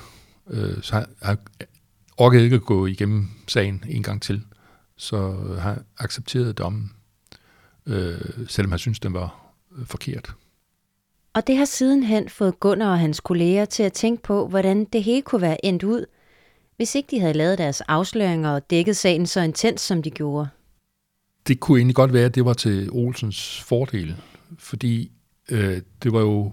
Øh, 0.51 0.83
så 0.83 1.05
han 1.23 1.39
orkede 2.17 2.45
ikke 2.45 2.57
at 2.57 2.63
gå 2.63 2.87
igennem 2.87 3.29
sagen 3.49 3.85
en 3.89 4.03
gang 4.03 4.23
til. 4.23 4.43
Så 5.03 5.33
han 5.61 5.79
accepterede 5.99 6.53
dommen, 6.53 6.93
øh, 7.87 8.21
selvom 8.49 8.71
han 8.73 8.79
syntes, 8.79 9.01
den 9.01 9.15
var 9.15 9.55
øh, 9.79 9.87
forkert. 9.87 10.35
Og 11.33 11.47
det 11.47 11.57
har 11.57 11.65
sidenhen 11.65 12.29
fået 12.29 12.61
Gunnar 12.61 12.91
og 12.91 12.99
hans 12.99 13.21
kolleger 13.21 13.65
til 13.65 13.83
at 13.83 13.93
tænke 13.93 14.23
på, 14.23 14.49
hvordan 14.49 14.85
det 14.85 15.03
hele 15.03 15.23
kunne 15.23 15.41
være 15.41 15.65
endt 15.65 15.83
ud, 15.83 16.07
hvis 16.77 16.95
ikke 16.95 17.11
de 17.11 17.21
havde 17.21 17.33
lavet 17.33 17.59
deres 17.59 17.81
afsløringer 17.81 18.51
og 18.51 18.71
dækket 18.71 18.97
sagen 18.97 19.27
så 19.27 19.41
intens, 19.41 19.81
som 19.81 20.03
de 20.03 20.11
gjorde. 20.11 20.49
Det 21.47 21.61
kunne 21.61 21.79
egentlig 21.79 21.97
godt 21.97 22.13
være, 22.13 22.25
at 22.25 22.35
det 22.35 22.45
var 22.45 22.55
til 22.55 22.91
Olsens 22.91 23.61
fordel, 23.61 24.17
fordi 24.59 25.13
øh, 25.51 25.83
det 26.03 26.13
var 26.13 26.21
jo 26.21 26.53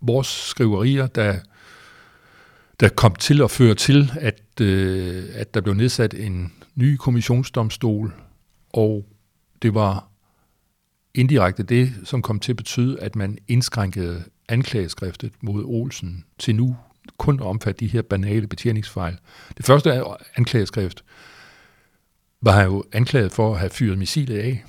vores 0.00 0.26
skriverier, 0.26 1.06
der, 1.06 1.40
der 2.80 2.88
kom 2.88 3.14
til 3.14 3.42
at 3.42 3.50
føre 3.50 3.74
til, 3.74 4.12
at, 4.20 4.60
øh, 4.60 5.24
at 5.34 5.54
der 5.54 5.60
blev 5.60 5.74
nedsat 5.74 6.14
en 6.14 6.52
ny 6.74 6.96
kommissionsdomstol, 6.96 8.14
og 8.72 9.06
det 9.62 9.74
var 9.74 10.08
indirekte 11.14 11.62
det, 11.62 11.94
som 12.04 12.22
kom 12.22 12.40
til 12.40 12.52
at 12.52 12.56
betyde, 12.56 13.00
at 13.00 13.16
man 13.16 13.38
indskrænkede 13.48 14.24
anklageskriftet 14.48 15.32
mod 15.40 15.64
Olsen 15.64 16.24
til 16.38 16.54
nu 16.56 16.76
kun 17.18 17.40
at 17.40 17.46
omfatte 17.46 17.80
de 17.80 17.86
her 17.86 18.02
banale 18.02 18.46
betjeningsfejl. 18.46 19.18
Det 19.56 19.66
første 19.66 20.04
anklageskrift 20.36 21.04
var 22.40 22.52
han 22.52 22.66
jo 22.66 22.84
anklaget 22.92 23.32
for 23.32 23.52
at 23.52 23.58
have 23.58 23.70
fyret 23.70 23.98
missilet 23.98 24.38
af 24.38 24.64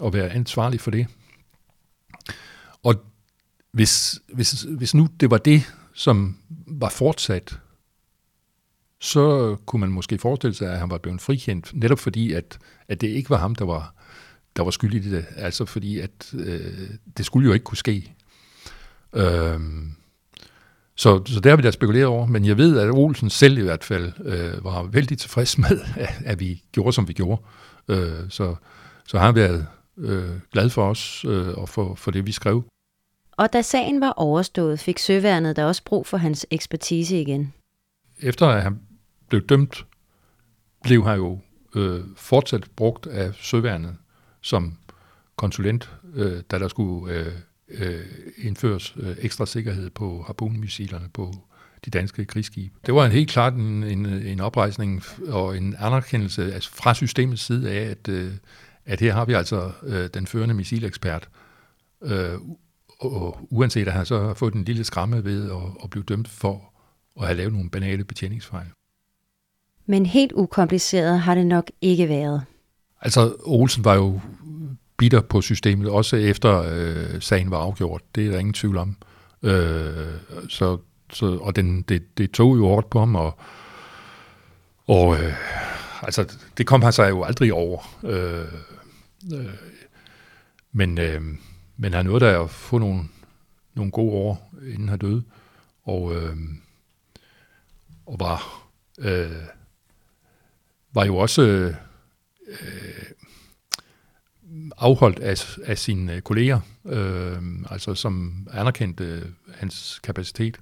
og 0.00 0.12
være 0.12 0.30
ansvarlig 0.30 0.80
for 0.80 0.90
det. 0.90 1.06
Og 2.82 2.94
hvis, 3.72 4.20
hvis, 4.32 4.62
hvis 4.62 4.94
nu 4.94 5.08
det 5.20 5.30
var 5.30 5.38
det, 5.38 5.72
som 6.00 6.36
var 6.66 6.88
fortsat, 6.88 7.58
så 9.00 9.56
kunne 9.66 9.80
man 9.80 9.92
måske 9.92 10.18
forestille 10.18 10.54
sig, 10.54 10.72
at 10.72 10.78
han 10.78 10.90
var 10.90 10.98
blevet 10.98 11.20
frikendt, 11.20 11.70
netop 11.74 11.98
fordi, 11.98 12.32
at, 12.32 12.58
at 12.88 13.00
det 13.00 13.08
ikke 13.08 13.30
var 13.30 13.36
ham, 13.36 13.54
der 13.54 13.64
var, 13.64 13.94
der 14.56 14.62
var 14.62 14.70
skyldig 14.70 15.06
i 15.06 15.10
det. 15.10 15.26
Altså 15.36 15.64
fordi, 15.64 15.98
at 15.98 16.34
øh, 16.34 16.90
det 17.16 17.26
skulle 17.26 17.46
jo 17.46 17.52
ikke 17.52 17.64
kunne 17.64 17.76
ske. 17.76 18.14
Øhm, 19.12 19.92
så, 20.96 21.22
så 21.26 21.40
der 21.40 21.56
vil 21.56 21.64
jeg 21.64 21.72
spekulere 21.72 22.06
over, 22.06 22.26
men 22.26 22.44
jeg 22.44 22.56
ved, 22.56 22.78
at 22.78 22.90
Olsen 22.90 23.30
selv 23.30 23.58
i 23.58 23.62
hvert 23.62 23.84
fald 23.84 24.12
øh, 24.24 24.64
var 24.64 24.82
vældig 24.82 25.18
tilfreds 25.18 25.58
med, 25.58 25.80
at, 25.96 26.22
at 26.32 26.40
vi 26.40 26.62
gjorde, 26.72 26.92
som 26.92 27.08
vi 27.08 27.12
gjorde. 27.12 27.42
Øh, 27.88 28.30
så, 28.30 28.54
så 29.06 29.18
har 29.18 29.26
han 29.26 29.34
været 29.34 29.66
øh, 29.98 30.30
glad 30.52 30.70
for 30.70 30.90
os 30.90 31.24
øh, 31.24 31.48
og 31.48 31.68
for, 31.68 31.94
for 31.94 32.10
det, 32.10 32.26
vi 32.26 32.32
skrev. 32.32 32.64
Og 33.40 33.52
da 33.52 33.62
sagen 33.62 34.00
var 34.00 34.12
overstået, 34.16 34.80
fik 34.80 34.98
Søværnet 34.98 35.56
da 35.56 35.64
også 35.64 35.84
brug 35.84 36.06
for 36.06 36.16
hans 36.16 36.46
ekspertise 36.50 37.20
igen. 37.20 37.52
Efter 38.18 38.46
at 38.46 38.62
han 38.62 38.80
blev 39.28 39.46
dømt, 39.46 39.86
blev 40.82 41.04
han 41.04 41.16
jo 41.16 41.38
øh, 41.74 42.00
fortsat 42.16 42.64
brugt 42.76 43.06
af 43.06 43.34
Søværnet 43.34 43.96
som 44.40 44.76
konsulent, 45.36 45.90
øh, 46.14 46.42
da 46.50 46.58
der 46.58 46.68
skulle 46.68 47.14
øh, 47.14 47.32
øh, 47.68 48.06
indføres 48.38 48.94
øh, 48.96 49.16
ekstra 49.20 49.46
sikkerhed 49.46 49.90
på 49.90 50.24
harpunmissilerne 50.26 51.08
på 51.14 51.34
de 51.84 51.90
danske 51.90 52.24
krigsskibe. 52.24 52.74
Det 52.86 52.94
var 52.94 53.06
en 53.06 53.12
helt 53.12 53.30
klart 53.30 53.54
en, 53.54 53.82
en, 53.82 54.06
en 54.06 54.40
oprejsning 54.40 55.02
og 55.28 55.56
en 55.56 55.74
anerkendelse 55.78 56.54
altså 56.54 56.70
fra 56.70 56.94
systemets 56.94 57.42
side 57.42 57.70
af, 57.70 57.90
at, 57.90 58.08
øh, 58.08 58.32
at 58.86 59.00
her 59.00 59.12
har 59.12 59.24
vi 59.24 59.32
altså 59.32 59.72
øh, 59.82 60.08
den 60.14 60.26
førende 60.26 60.54
missilekspert, 60.54 61.28
øh, 62.02 62.34
og 63.00 63.38
uanset 63.50 63.88
at 63.88 63.92
han 63.92 64.06
så 64.06 64.26
har 64.26 64.34
fået 64.34 64.54
en 64.54 64.64
lille 64.64 64.84
skræmme 64.84 65.24
ved 65.24 65.50
at, 65.50 65.56
at 65.84 65.90
blive 65.90 66.04
dømt 66.04 66.28
for 66.28 66.72
at 67.20 67.26
have 67.26 67.36
lavet 67.36 67.52
nogle 67.52 67.70
banale 67.70 68.04
betjeningsfejl. 68.04 68.66
Men 69.86 70.06
helt 70.06 70.32
ukompliceret 70.32 71.20
har 71.20 71.34
det 71.34 71.46
nok 71.46 71.70
ikke 71.80 72.08
været. 72.08 72.42
Altså, 73.00 73.34
Olsen 73.44 73.84
var 73.84 73.94
jo 73.94 74.20
bitter 74.96 75.20
på 75.20 75.40
systemet, 75.40 75.88
også 75.88 76.16
efter 76.16 76.64
øh, 76.72 77.20
sagen 77.22 77.50
var 77.50 77.58
afgjort. 77.58 78.02
Det 78.14 78.26
er 78.26 78.30
der 78.30 78.38
ingen 78.38 78.54
tvivl 78.54 78.76
om. 78.76 78.96
Øh, 79.42 80.06
så, 80.48 80.78
så, 81.12 81.36
og 81.36 81.56
den, 81.56 81.82
det, 81.82 82.18
det 82.18 82.30
tog 82.30 82.56
jo 82.56 82.66
hårdt 82.66 82.90
på 82.90 82.98
ham, 82.98 83.14
og, 83.14 83.38
og 84.86 85.14
øh, 85.14 85.34
altså, 86.02 86.36
det 86.58 86.66
kom 86.66 86.82
han 86.82 86.92
sig 86.92 87.10
jo 87.10 87.22
aldrig 87.22 87.52
over. 87.52 87.78
Øh, 88.04 88.44
øh, 89.34 89.54
men, 90.72 90.98
øh, 90.98 91.20
men 91.80 91.92
han 91.92 92.04
nåede 92.04 92.24
da 92.24 92.42
at 92.42 92.50
få 92.50 92.78
nogle, 92.78 93.02
nogle 93.74 93.92
gode 93.92 94.12
år, 94.12 94.54
inden 94.62 94.88
han 94.88 94.98
døde, 94.98 95.22
og, 95.82 96.14
øh, 96.14 96.36
og 98.06 98.20
var, 98.20 98.68
øh, 98.98 99.46
var 100.92 101.04
jo 101.04 101.16
også 101.16 101.42
øh, 101.42 101.74
øh 102.48 103.04
afholdt 104.76 105.18
af, 105.18 105.58
af 105.64 105.78
sine 105.78 106.20
kolleger, 106.20 106.60
øh, 106.84 107.42
altså 107.70 107.94
som 107.94 108.46
anerkendte 108.52 109.04
øh, 109.04 109.22
hans 109.54 110.00
kapacitet. 110.02 110.60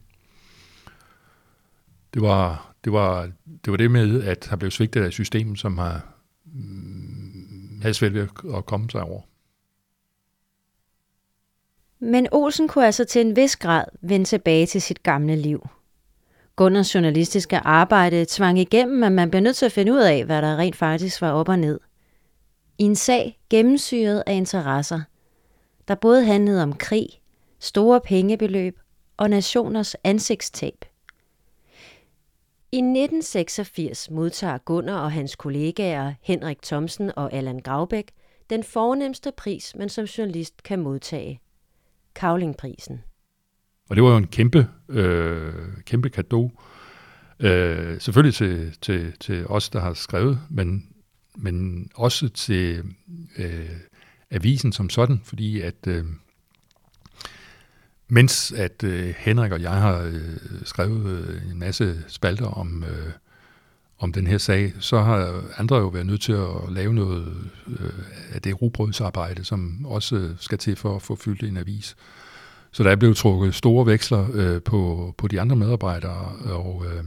Det 2.15 2.23
var, 2.23 2.75
det 2.85 2.93
var, 2.93 3.31
det 3.65 3.71
var 3.71 3.77
det 3.77 3.91
med, 3.91 4.23
at 4.23 4.47
han 4.51 4.59
blev 4.59 4.71
svigtet 4.71 5.03
af 5.03 5.13
systemet, 5.13 5.59
som 5.59 5.79
har 5.79 6.07
mm, 6.45 7.79
havde 7.83 7.95
svært 7.95 8.15
ved 8.15 8.29
at 8.55 8.67
komme 8.67 8.91
sig 8.91 9.03
over. 9.03 9.23
Men 12.01 12.29
Olsen 12.33 12.69
kunne 12.69 12.87
altså 12.87 13.05
til 13.05 13.21
en 13.21 13.37
vis 13.37 13.57
grad 13.57 13.85
vende 14.01 14.27
tilbage 14.27 14.67
til 14.67 14.83
sit 14.83 15.03
gamle 15.03 15.37
liv. 15.37 15.69
Gunners 16.57 16.95
journalistiske 16.95 17.59
arbejde 17.59 18.27
tvang 18.29 18.59
igennem, 18.59 19.03
at 19.03 19.13
man 19.13 19.31
blev 19.31 19.43
nødt 19.43 19.57
til 19.57 19.67
at 19.67 19.73
finde 19.73 19.93
ud 19.93 20.01
af, 20.01 20.25
hvad 20.25 20.43
der 20.43 20.57
rent 20.57 20.77
faktisk 20.77 21.21
var 21.21 21.33
op 21.33 21.49
og 21.49 21.59
ned. 21.59 21.81
I 22.79 22.83
en 22.85 22.97
sag 22.97 23.39
gennemsyret 23.51 24.23
af 24.27 24.35
interesser, 24.35 25.01
der 25.89 25.95
både 25.95 26.25
handlede 26.25 26.63
om 26.63 26.73
krig, 26.73 27.09
store 27.59 28.01
pengebeløb 28.01 28.79
og 29.17 29.31
nationers 29.31 29.95
ansigtstab. 30.05 30.85
I 32.73 32.77
1986 32.77 34.11
modtager 34.11 34.59
Gunnar 34.59 35.01
og 35.01 35.13
hans 35.13 35.37
kollegaer 35.37 36.15
Henrik 36.23 36.63
Thomsen 36.63 37.13
og 37.17 37.33
Allan 37.33 37.59
Gravbæk 37.59 38.11
den 38.51 38.65
fornemmeste 38.65 39.33
pris, 39.33 39.75
man 39.77 39.89
som 39.89 40.05
journalist 40.05 40.63
kan 40.63 40.79
modtage. 40.79 41.41
Kavlingprisen. 42.19 43.01
Og 43.89 43.97
det 43.97 44.05
var 44.05 44.11
jo 44.11 44.17
en 44.17 44.27
kæmpe, 44.27 44.69
øh, 44.89 45.55
kæmpe 45.87 46.09
gave. 46.09 46.51
Øh, 47.41 48.01
selvfølgelig 48.01 48.35
til, 48.35 48.77
til, 48.83 49.13
til 49.21 49.47
os, 49.47 49.71
der 49.71 49.81
har 49.81 49.95
skrevet, 49.95 50.41
men, 50.51 50.89
men 51.37 51.89
også 51.95 52.29
til 52.29 52.85
øh, 53.39 53.71
avisen 54.31 54.73
som 54.73 54.91
sådan, 54.91 55.21
fordi 55.25 55.61
at 55.61 55.87
øh, 55.87 56.05
mens 58.09 58.53
at 58.53 58.85
øh, 58.85 59.15
Henrik 59.19 59.53
og 59.53 59.63
jeg 59.63 59.73
har 59.75 60.01
øh, 60.01 60.37
skrevet 60.65 61.07
øh, 61.07 61.51
en 61.51 61.59
masse 61.59 62.05
spalter 62.09 62.47
om, 62.47 62.85
øh, 62.85 63.13
om 63.99 64.13
den 64.13 64.27
her 64.27 64.39
sag, 64.39 64.73
så 64.81 65.01
har 65.01 65.43
andre 65.59 65.77
jo 65.77 65.87
været 65.87 66.07
nødt 66.07 66.21
til 66.21 66.33
at 66.33 66.73
lave 66.73 66.95
noget 66.95 67.35
øh, 67.67 67.93
af 68.33 68.43
det 68.43 68.63
rugbrødsarbejde, 68.63 69.45
som 69.45 69.87
også 69.87 70.35
skal 70.41 70.59
til 70.59 70.77
for 70.77 70.97
at 70.97 71.03
få 71.03 71.17
fyldt 71.17 71.43
en 71.43 71.57
avis. 71.57 71.97
Så 72.71 72.83
der 72.83 72.91
er 72.91 72.97
blevet 72.97 73.17
trukket 73.17 73.55
store 73.55 73.87
veksler 73.87 74.29
øh, 74.33 74.63
på, 74.63 75.15
på 75.19 75.29
de 75.29 75.41
andre 75.41 75.57
medarbejdere, 75.57 76.33
og, 76.53 76.85
øh, 76.87 77.05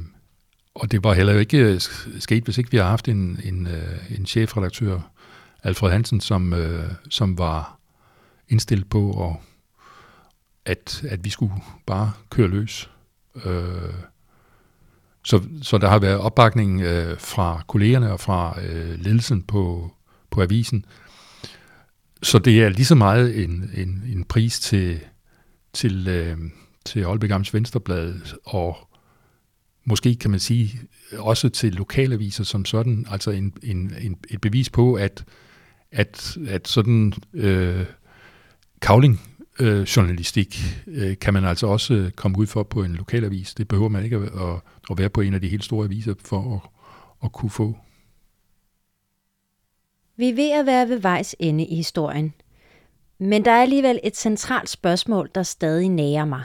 og 0.76 0.92
det 0.92 1.04
var 1.04 1.14
heller 1.14 1.40
ikke 1.40 1.58
øh, 1.58 1.82
sket, 2.20 2.44
hvis 2.44 2.58
ikke 2.58 2.72
vi 2.72 2.78
har 2.78 2.90
haft 2.90 3.08
en, 3.08 3.40
en, 3.44 3.68
øh, 3.68 4.18
en 4.18 4.26
chefredaktør, 4.26 5.00
Alfred 5.64 5.92
Hansen, 5.92 6.22
som, 6.22 6.54
øh, 6.54 6.92
som 7.10 7.38
var 7.38 7.78
indstillet 8.50 8.90
på, 8.90 9.30
at, 9.30 9.38
at, 10.66 11.04
at 11.10 11.24
vi 11.26 11.30
skulle 11.30 11.54
bare 11.86 12.12
køre 12.30 12.48
løs. 12.48 12.90
Øh, 13.46 13.94
så, 15.24 15.42
så 15.62 15.78
der 15.78 15.90
har 15.90 16.00
været 16.00 16.18
opbakning 16.18 16.82
øh, 16.82 17.20
fra 17.20 17.64
kollegerne 17.68 18.12
og 18.12 18.20
fra 18.20 18.60
øh, 18.62 19.00
ledelsen 19.00 19.44
på, 19.44 19.92
på 20.30 20.42
avisen. 20.42 20.86
Så 22.24 22.40
det 22.40 22.64
er 22.64 22.70
lige 22.70 22.86
så 22.86 22.96
meget 22.96 23.44
en, 23.44 23.70
en, 23.74 24.04
en 24.12 24.24
pris 24.24 24.60
til, 24.60 25.00
til, 25.74 26.08
øh, 26.08 26.38
til 26.86 27.04
Aalbæk 27.04 27.32
Amts 27.32 27.54
Venstreblad, 27.54 28.16
og 28.46 28.78
måske 29.86 30.16
kan 30.16 30.32
man 30.32 30.40
sige 30.40 30.80
også 31.18 31.50
til 31.50 31.74
lokalaviser 31.74 32.44
som 32.44 32.66
sådan, 32.66 33.06
altså 33.12 33.32
en, 33.32 33.54
en, 33.64 33.94
en, 34.02 34.18
et 34.30 34.42
bevis 34.42 34.70
på, 34.70 34.94
at, 34.94 35.24
at, 35.92 36.38
at 36.48 36.68
sådan 36.68 37.14
øh, 37.34 37.86
kavling 38.82 39.22
øh, 39.60 39.82
journalistik 39.82 40.62
øh, 40.88 41.18
kan 41.18 41.34
man 41.34 41.46
altså 41.46 41.68
også 41.68 41.94
øh, 41.94 42.12
komme 42.12 42.38
ud 42.38 42.48
for 42.48 42.64
på 42.64 42.84
en 42.84 42.94
lokalavis. 42.94 43.54
Det 43.54 43.68
behøver 43.68 43.90
man 43.90 44.04
ikke 44.04 44.16
at, 44.16 44.24
at, 44.24 44.62
at 44.90 44.98
være 44.98 45.10
på 45.10 45.22
en 45.22 45.34
af 45.34 45.42
de 45.42 45.48
helt 45.48 45.64
store 45.64 45.86
aviser 45.86 46.14
for 46.26 46.56
at, 46.56 46.70
at 47.24 47.32
kunne 47.32 47.50
få. 47.50 47.76
Vi 50.16 50.30
er 50.30 50.36
ved 50.36 50.52
at 50.52 50.66
være 50.66 50.90
ved 50.90 50.98
vejs 50.98 51.36
ende 51.40 51.66
i 51.66 51.76
historien. 51.76 52.34
Men 53.20 53.46
der 53.46 53.52
er 53.52 53.62
alligevel 53.62 54.00
et 54.04 54.18
centralt 54.18 54.70
spørgsmål, 54.70 55.30
der 55.36 55.44
stadig 55.44 55.90
nærer 55.90 56.26
mig. 56.26 56.44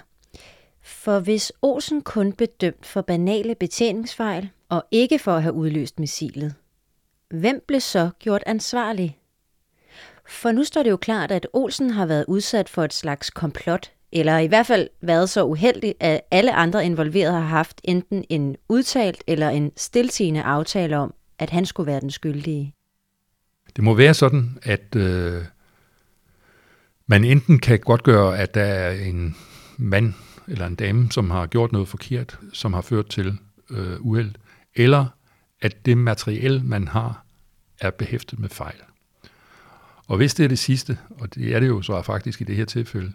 For 0.82 1.20
hvis 1.20 1.52
Olsen 1.62 2.02
kun 2.02 2.32
blev 2.32 2.48
dømt 2.60 2.86
for 2.86 3.02
banale 3.02 3.54
betjeningsfejl 3.54 4.48
og 4.68 4.84
ikke 4.90 5.18
for 5.18 5.32
at 5.32 5.42
have 5.42 5.54
udløst 5.54 5.98
missilet, 5.98 6.54
hvem 7.30 7.64
blev 7.68 7.80
så 7.80 8.10
gjort 8.18 8.42
ansvarlig? 8.46 9.18
For 10.28 10.52
nu 10.52 10.64
står 10.64 10.82
det 10.82 10.90
jo 10.90 10.96
klart, 10.96 11.30
at 11.30 11.46
Olsen 11.52 11.90
har 11.90 12.06
været 12.06 12.24
udsat 12.28 12.68
for 12.68 12.84
et 12.84 12.92
slags 12.92 13.30
komplot, 13.30 13.90
eller 14.12 14.38
i 14.38 14.46
hvert 14.46 14.66
fald 14.66 14.88
været 15.00 15.30
så 15.30 15.44
uheldig, 15.44 15.94
at 16.00 16.20
alle 16.30 16.54
andre 16.54 16.84
involverede 16.84 17.32
har 17.32 17.40
haft 17.40 17.80
enten 17.84 18.24
en 18.28 18.56
udtalt 18.68 19.24
eller 19.26 19.48
en 19.48 19.72
stiltigende 19.76 20.42
aftale 20.42 20.96
om, 20.96 21.14
at 21.38 21.50
han 21.50 21.66
skulle 21.66 21.86
være 21.86 22.00
den 22.00 22.10
skyldige. 22.10 22.74
Det 23.76 23.84
må 23.84 23.94
være 23.94 24.14
sådan, 24.14 24.58
at 24.62 24.96
øh, 24.96 25.42
man 27.06 27.24
enten 27.24 27.58
kan 27.58 27.78
godt 27.78 28.02
gøre, 28.02 28.38
at 28.38 28.54
der 28.54 28.64
er 28.64 28.90
en 28.90 29.36
mand 29.76 30.14
eller 30.48 30.66
en 30.66 30.74
dame, 30.74 31.12
som 31.12 31.30
har 31.30 31.46
gjort 31.46 31.72
noget 31.72 31.88
forkert, 31.88 32.38
som 32.52 32.72
har 32.72 32.80
ført 32.80 33.06
til 33.06 33.38
øh, 33.70 34.00
uheld, 34.00 34.34
eller 34.74 35.06
at 35.62 35.86
det 35.86 35.98
materiel, 35.98 36.64
man 36.64 36.88
har, 36.88 37.24
er 37.80 37.90
behæftet 37.90 38.38
med 38.38 38.48
fejl. 38.48 38.76
Og 40.06 40.16
hvis 40.16 40.34
det 40.34 40.44
er 40.44 40.48
det 40.48 40.58
sidste, 40.58 40.98
og 41.10 41.34
det 41.34 41.54
er 41.54 41.60
det 41.60 41.68
jo 41.68 41.82
så 41.82 42.02
faktisk 42.02 42.40
i 42.40 42.44
det 42.44 42.56
her 42.56 42.64
tilfælde, 42.64 43.12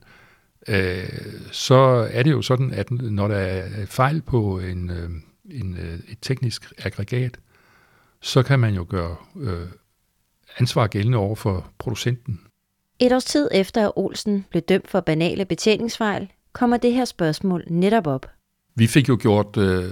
øh, 0.68 1.10
så 1.52 2.10
er 2.12 2.24
det 2.24 2.32
jo 2.32 2.42
sådan, 2.42 2.74
at 2.74 2.92
når 2.92 3.28
der 3.28 3.36
er 3.36 3.86
fejl 3.86 4.22
på 4.22 4.60
en, 4.60 4.90
øh, 4.90 5.10
en, 5.52 5.78
øh, 5.78 6.00
et 6.10 6.18
teknisk 6.22 6.74
aggregat, 6.78 7.38
så 8.22 8.44
kan 8.44 8.60
man 8.60 8.74
jo 8.74 8.86
gøre 8.90 9.16
øh, 9.36 9.68
ansvar 10.58 10.88
gældende 10.88 11.18
over 11.18 11.36
for 11.36 11.72
producenten. 11.78 12.42
Et 13.00 13.14
års 13.14 13.26
tid 13.26 13.50
efter 13.52 13.86
at 13.86 13.92
Olsen 13.96 14.46
blev 14.50 14.62
dømt 14.62 14.88
for 14.90 15.00
banale 15.00 15.46
betjeningsfejl, 15.46 16.32
kommer 16.54 16.78
det 16.78 16.94
her 16.94 17.06
spørgsmål 17.06 17.64
netop 17.70 18.08
op. 18.08 18.30
Vi 18.76 18.88
fik 18.88 19.10
jo 19.10 19.18
gjort 19.22 19.58
øh, 19.58 19.92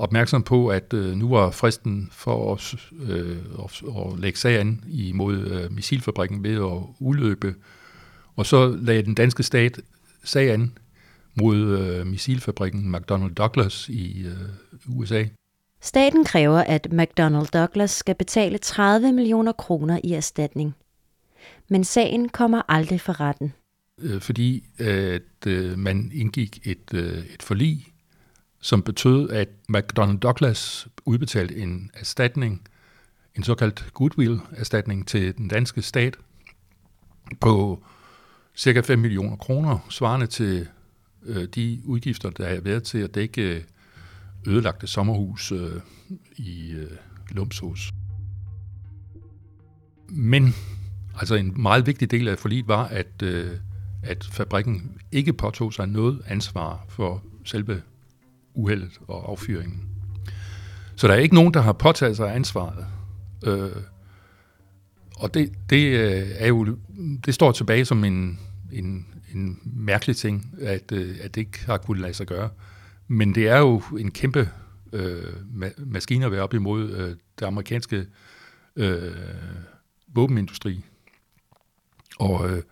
opmærksom 0.00 0.42
på, 0.42 0.68
at 0.68 0.92
øh, 0.92 1.16
nu 1.16 1.28
var 1.28 1.50
fristen 1.50 2.08
for 2.12 2.52
os 2.52 2.76
øh, 3.02 3.38
at, 3.64 3.82
at 3.96 4.18
lægge 4.18 4.38
sag 4.38 4.60
an 4.60 4.84
imod 4.88 5.36
øh, 5.36 5.72
missilfabrikken 5.72 6.42
ved 6.42 6.54
at 6.54 6.82
udløbe. 6.98 7.54
Og 8.36 8.46
så 8.46 8.78
lagde 8.80 9.02
den 9.02 9.14
danske 9.14 9.42
stat 9.42 9.80
sag 10.24 10.50
an 10.50 10.78
mod 11.34 11.56
øh, 11.56 12.06
missilfabrikken 12.06 12.92
McDonnell 12.92 13.34
Douglas 13.34 13.88
i 13.88 14.26
øh, 14.26 14.98
USA. 14.98 15.24
Staten 15.80 16.24
kræver, 16.24 16.58
at 16.58 16.92
McDonnell 16.92 17.46
Douglas 17.46 17.90
skal 17.90 18.14
betale 18.14 18.58
30 18.58 19.12
millioner 19.12 19.52
kroner 19.52 20.00
i 20.04 20.12
erstatning. 20.12 20.74
Men 21.68 21.84
sagen 21.84 22.28
kommer 22.28 22.62
aldrig 22.68 23.00
for 23.00 23.20
retten. 23.20 23.52
Fordi 24.20 24.64
at 24.78 25.46
øh, 25.46 25.78
man 25.78 26.10
indgik 26.14 26.58
et, 26.64 26.94
øh, 26.94 27.24
et 27.34 27.42
forlig 27.42 27.89
som 28.60 28.82
betød, 28.82 29.30
at 29.30 29.48
McDonnell 29.68 30.18
Douglas 30.18 30.88
udbetalte 31.04 31.56
en 31.56 31.90
erstatning, 31.94 32.68
en 33.36 33.42
såkaldt 33.42 33.90
goodwill-erstatning 33.94 35.08
til 35.08 35.36
den 35.36 35.48
danske 35.48 35.82
stat 35.82 36.16
på 37.40 37.84
cirka 38.56 38.80
5 38.80 38.98
millioner 38.98 39.36
kroner, 39.36 39.78
svarende 39.88 40.26
til 40.26 40.68
øh, 41.22 41.44
de 41.44 41.80
udgifter, 41.84 42.30
der 42.30 42.48
har 42.48 42.60
været 42.60 42.82
til 42.82 42.98
at 42.98 43.14
dække 43.14 43.56
øh, 43.56 43.62
ødelagte 44.46 44.86
sommerhus 44.86 45.52
øh, 45.52 45.80
i 46.36 46.70
øh, 46.72 46.90
Lumshus. 47.30 47.92
Men 50.08 50.54
altså 51.14 51.34
en 51.34 51.62
meget 51.62 51.86
vigtig 51.86 52.10
del 52.10 52.28
af 52.28 52.38
forliget 52.38 52.68
var, 52.68 52.84
at, 52.84 53.22
øh, 53.22 53.50
at 54.02 54.28
fabrikken 54.32 55.00
ikke 55.12 55.32
påtog 55.32 55.72
sig 55.74 55.86
noget 55.86 56.22
ansvar 56.26 56.84
for 56.88 57.22
selve 57.44 57.82
uheldet 58.54 59.00
og 59.08 59.30
affyringen. 59.30 59.88
Så 60.96 61.08
der 61.08 61.14
er 61.14 61.18
ikke 61.18 61.34
nogen, 61.34 61.54
der 61.54 61.60
har 61.60 61.72
påtaget 61.72 62.16
sig 62.16 62.34
ansvaret. 62.34 62.86
Øh, 63.46 63.82
og 65.16 65.34
det, 65.34 65.52
det, 65.70 65.86
øh, 65.86 66.26
er 66.34 66.48
jo, 66.48 66.76
det 67.24 67.34
står 67.34 67.52
tilbage 67.52 67.84
som 67.84 68.04
en, 68.04 68.40
en, 68.72 69.06
en 69.34 69.58
mærkelig 69.64 70.16
ting, 70.16 70.54
at, 70.60 70.92
øh, 70.92 71.16
at 71.22 71.34
det 71.34 71.40
ikke 71.40 71.66
har 71.66 71.76
kunnet 71.76 72.00
lade 72.00 72.14
sig 72.14 72.26
gøre. 72.26 72.50
Men 73.08 73.34
det 73.34 73.48
er 73.48 73.58
jo 73.58 73.82
en 73.98 74.10
kæmpe 74.10 74.48
øh, 74.92 75.34
ma- 75.62 75.84
maskine 75.84 76.24
at 76.24 76.32
være 76.32 76.42
op 76.42 76.54
imod 76.54 76.90
øh, 76.90 77.16
det 77.38 77.46
amerikanske 77.46 78.06
øh, 78.76 79.12
våbenindustri. 80.08 80.84
Og, 82.18 82.50
øh, 82.50 82.62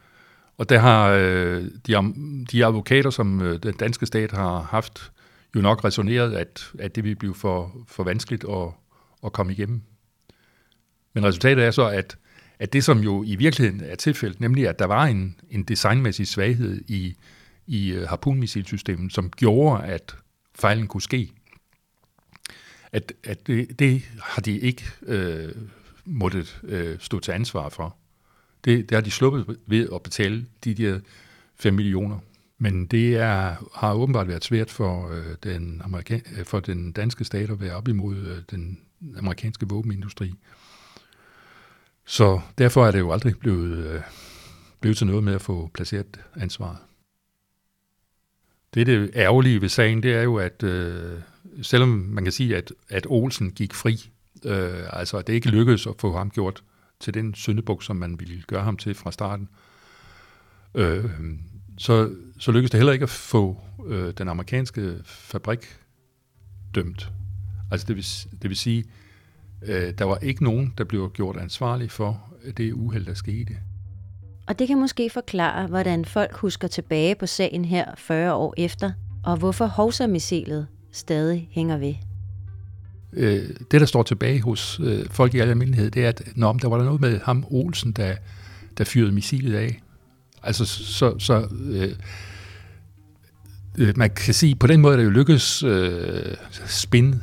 og 0.59 0.69
der 0.69 0.79
har 0.79 1.09
øh, 1.09 1.65
de, 1.87 2.15
de 2.53 2.67
advokater, 2.67 3.11
som 3.11 3.43
øh, 3.43 3.63
den 3.63 3.75
danske 3.75 4.07
stat 4.07 4.33
har 4.33 4.61
haft 4.61 5.13
jo 5.57 5.61
nok 5.61 5.85
resoneret, 5.85 6.35
at, 6.35 6.73
at 6.79 6.97
det 6.97 7.05
ville 7.05 7.17
blive 7.17 7.35
for, 7.35 7.77
for 7.87 8.05
vanskeligt 8.05 8.45
at, 8.45 8.69
at 9.25 9.33
komme 9.33 9.53
igennem. 9.53 9.83
Men 11.13 11.25
resultatet 11.25 11.65
er 11.65 11.71
så, 11.71 11.89
at, 11.89 12.17
at 12.59 12.73
det 12.73 12.85
som 12.85 12.99
jo 12.99 13.25
i 13.27 13.37
virkeligheden 13.37 13.81
er 13.85 13.95
tilfældet, 13.95 14.41
nemlig 14.41 14.69
at 14.69 14.79
der 14.79 14.85
var 14.85 15.05
en, 15.05 15.41
en 15.51 15.63
designmæssig 15.63 16.29
svaghed 16.29 16.81
i, 16.89 17.17
i 17.67 17.93
øh, 17.93 18.09
harpunmissilsystemet, 18.09 19.13
som 19.13 19.31
gjorde, 19.31 19.85
at 19.85 20.17
fejlen 20.55 20.87
kunne 20.87 21.03
ske, 21.03 21.33
at, 22.93 23.13
at 23.25 23.47
det, 23.47 23.79
det 23.79 24.03
har 24.23 24.43
de 24.43 24.59
ikke 24.59 24.85
øh, 25.03 25.53
måttet 26.05 26.61
øh, 26.63 26.97
stå 27.01 27.21
til 27.21 27.33
ansvar 27.33 27.69
for. 27.69 27.97
Det, 28.65 28.89
det 28.89 28.95
har 28.95 29.03
de 29.03 29.11
sluppet 29.11 29.59
ved 29.67 29.89
at 29.95 30.03
betale 30.03 30.47
de 30.65 30.75
der 30.75 31.01
5 31.57 31.75
millioner. 31.75 32.19
Men 32.59 32.87
det 32.87 33.17
er, 33.17 33.57
har 33.75 33.95
åbenbart 33.95 34.29
været 34.29 34.45
svært 34.45 34.71
for, 34.71 35.09
øh, 35.09 35.37
den 35.43 35.83
amerika- 35.85 36.39
øh, 36.39 36.45
for 36.45 36.61
den 36.61 36.93
danske 36.93 37.25
stat 37.25 37.51
at 37.51 37.61
være 37.61 37.77
op 37.77 37.89
imod 37.89 38.17
øh, 38.17 38.43
den 38.51 38.81
amerikanske 39.19 39.69
våbenindustri. 39.69 40.35
Så 42.05 42.41
derfor 42.59 42.87
er 42.87 42.91
det 42.91 42.99
jo 42.99 43.13
aldrig 43.13 43.39
blevet, 43.39 43.87
øh, 43.87 44.01
blevet 44.81 44.97
til 44.97 45.07
noget 45.07 45.25
med 45.25 45.35
at 45.35 45.43
få 45.43 45.71
placeret 45.75 46.21
ansvaret. 46.37 46.77
Det, 48.75 48.87
det 48.87 49.11
ærgerlige 49.15 49.61
ved 49.61 49.69
sagen, 49.69 50.03
det 50.03 50.15
er 50.15 50.23
jo, 50.23 50.37
at 50.37 50.63
øh, 50.63 51.21
selvom 51.63 51.89
man 51.89 52.25
kan 52.25 52.33
sige, 52.33 52.57
at, 52.57 52.73
at 52.89 53.07
Olsen 53.09 53.51
gik 53.51 53.75
fri, 53.75 54.11
øh, 54.45 54.87
altså 54.93 55.17
at 55.17 55.27
det 55.27 55.33
ikke 55.33 55.49
lykkedes 55.49 55.87
at 55.87 55.95
få 55.99 56.17
ham 56.17 56.31
gjort 56.31 56.63
til 57.01 57.15
den 57.15 57.35
syndebuk, 57.35 57.83
som 57.83 57.97
man 57.97 58.21
ville 58.21 58.43
gøre 58.43 58.63
ham 58.63 58.77
til 58.77 58.95
fra 58.95 59.13
starten, 59.13 59.49
øh, 60.75 61.05
så, 61.79 62.11
så 62.39 62.53
lykkedes 62.53 62.71
det 62.71 62.79
heller 62.79 62.93
ikke 62.93 63.03
at 63.03 63.11
få 63.11 63.57
øh, 63.87 64.13
den 64.19 64.29
amerikanske 64.29 64.97
fabrik 65.05 65.79
dømt. 66.75 67.13
Altså 67.71 67.87
det 67.87 67.97
vil, 67.97 68.05
det 68.43 68.51
vil 68.51 68.57
sige, 68.57 68.85
øh, 69.63 69.93
der 69.99 70.05
var 70.05 70.17
ikke 70.17 70.45
nogen, 70.45 70.75
der 70.79 70.85
blev 70.85 71.11
gjort 71.15 71.37
ansvarlig 71.37 71.91
for 71.91 72.23
det 72.57 72.73
uheld, 72.73 73.07
der 73.07 73.15
skete. 73.15 73.57
Og 74.47 74.59
det 74.59 74.69
kan 74.69 74.79
måske 74.79 75.11
forklare, 75.11 75.67
hvordan 75.67 76.05
folk 76.05 76.37
husker 76.37 76.69
tilbage 76.69 77.15
på 77.15 77.27
sagen 77.27 77.65
her 77.65 77.85
40 77.97 78.35
år 78.35 78.55
efter, 78.57 78.93
og 79.25 79.37
hvorfor 79.37 79.67
Hovsa-missilet 79.67 80.67
stadig 80.93 81.49
hænger 81.51 81.77
ved. 81.77 81.95
Øh, 83.13 83.49
det, 83.71 83.81
der 83.81 83.87
står 83.87 84.03
tilbage 84.03 84.43
hos 84.43 84.81
øh, 84.81 85.07
folk 85.11 85.35
i 85.35 85.39
almindelighed, 85.39 85.91
det 85.91 86.05
er, 86.05 86.09
at 86.09 86.23
når 86.37 86.53
der 86.53 86.69
var 86.69 86.77
der 86.77 86.85
noget 86.85 87.01
med 87.01 87.21
ham 87.21 87.45
Olsen, 87.51 87.93
der, 87.93 88.17
der 88.79 88.85
fyrede 88.85 89.13
missilet 89.13 89.55
af. 89.55 89.81
Altså, 90.43 90.65
så, 90.67 91.19
så 91.19 91.49
øh, 91.61 91.95
øh, 93.79 93.93
man 93.97 94.11
kan 94.11 94.35
sige, 94.35 94.55
på 94.55 94.67
den 94.67 94.81
måde 94.81 94.93
er 94.93 94.97
det 94.97 95.05
jo 95.05 95.11
lykkedes 95.11 95.63
øh, 95.63 96.37
spin 96.67 97.15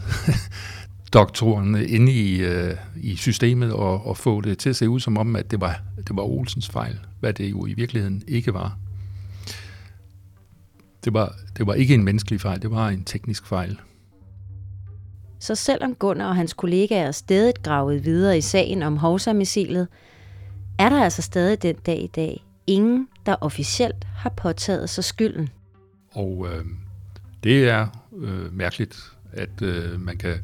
doktoren 1.13 1.75
inde 1.75 2.11
i, 2.11 2.37
øh, 2.37 2.75
i 2.97 3.15
systemet 3.15 3.73
og, 3.73 4.07
og 4.07 4.17
få 4.17 4.41
det 4.41 4.57
til 4.57 4.69
at 4.69 4.75
se 4.75 4.89
ud 4.89 4.99
som 4.99 5.17
om, 5.17 5.35
at 5.35 5.51
det 5.51 5.61
var, 5.61 5.81
det 5.97 6.15
var 6.15 6.23
Olsens 6.23 6.69
fejl, 6.69 6.99
hvad 7.19 7.33
det 7.33 7.51
jo 7.51 7.65
i 7.65 7.73
virkeligheden 7.73 8.23
ikke 8.27 8.53
var. 8.53 8.77
Det 11.05 11.13
var, 11.13 11.35
det 11.57 11.67
var 11.67 11.73
ikke 11.73 11.93
en 11.93 12.03
menneskelig 12.03 12.41
fejl, 12.41 12.61
det 12.61 12.71
var 12.71 12.89
en 12.89 13.03
teknisk 13.03 13.45
fejl. 13.45 13.79
Så 15.39 15.55
selvom 15.55 15.95
Gunnar 15.95 16.27
og 16.27 16.35
hans 16.35 16.53
kollegaer 16.53 17.11
stadig 17.11 17.53
gravede 17.63 18.03
videre 18.03 18.37
i 18.37 18.41
sagen 18.41 18.83
om 18.83 18.97
Hovsa-missilet, 18.97 19.87
er 20.79 20.89
der 20.89 21.03
altså 21.03 21.21
stadig 21.21 21.61
den 21.61 21.75
dag 21.75 22.03
i 22.03 22.07
dag 22.07 22.44
ingen, 22.67 23.07
der 23.25 23.35
officielt 23.41 24.07
har 24.15 24.29
påtaget 24.29 24.89
sig 24.89 25.03
skylden. 25.03 25.49
Og 26.11 26.47
øh, 26.51 26.65
det 27.43 27.69
er 27.69 27.87
øh, 28.17 28.53
mærkeligt, 28.53 29.13
at 29.31 29.61
øh, 29.61 29.99
man 29.99 30.17
kan 30.17 30.35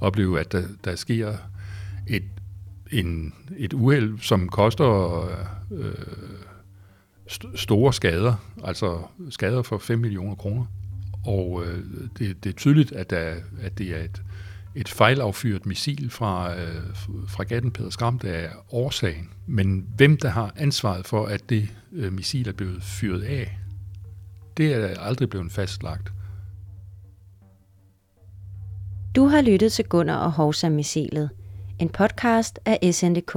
opleve, 0.00 0.40
at 0.40 0.52
der, 0.52 0.62
der 0.84 0.96
sker 0.96 1.34
et, 2.06 2.24
en, 2.92 3.34
et 3.56 3.72
uheld, 3.72 4.18
som 4.18 4.48
koster 4.48 5.20
øh, 5.70 5.94
st- 7.30 7.56
store 7.56 7.92
skader, 7.92 8.34
altså 8.64 9.02
skader 9.30 9.62
for 9.62 9.78
5 9.78 9.98
millioner 9.98 10.34
kroner. 10.34 10.64
Og 11.26 11.64
øh, 11.66 11.78
det, 12.18 12.44
det 12.44 12.50
er 12.50 12.54
tydeligt, 12.56 12.92
at, 12.92 13.10
der, 13.10 13.34
at 13.60 13.78
det 13.78 13.90
er 14.00 14.04
et, 14.04 14.22
et 14.74 14.88
fejlaffyret 14.88 15.66
missil 15.66 16.10
fra 16.10 16.54
øh, 16.56 16.96
fregatten 17.28 17.70
Peder 17.70 17.90
Skram, 17.90 18.18
der 18.18 18.32
er 18.32 18.50
årsagen. 18.70 19.30
Men 19.46 19.86
hvem 19.96 20.16
der 20.16 20.28
har 20.28 20.52
ansvaret 20.56 21.06
for, 21.06 21.26
at 21.26 21.50
det 21.50 21.68
øh, 21.92 22.12
missil 22.12 22.48
er 22.48 22.52
blevet 22.52 22.82
fyret 22.82 23.22
af, 23.22 23.58
det 24.56 24.74
er 24.74 25.00
aldrig 25.00 25.30
blevet 25.30 25.52
fastlagt. 25.52 26.12
Du 29.16 29.26
har 29.26 29.40
lyttet 29.40 29.72
til 29.72 29.84
Gunnar 29.84 30.16
og 30.16 30.32
Hovsa-missilet, 30.32 31.30
en 31.78 31.88
podcast 31.88 32.58
af 32.64 32.94
SNDK. 32.94 33.36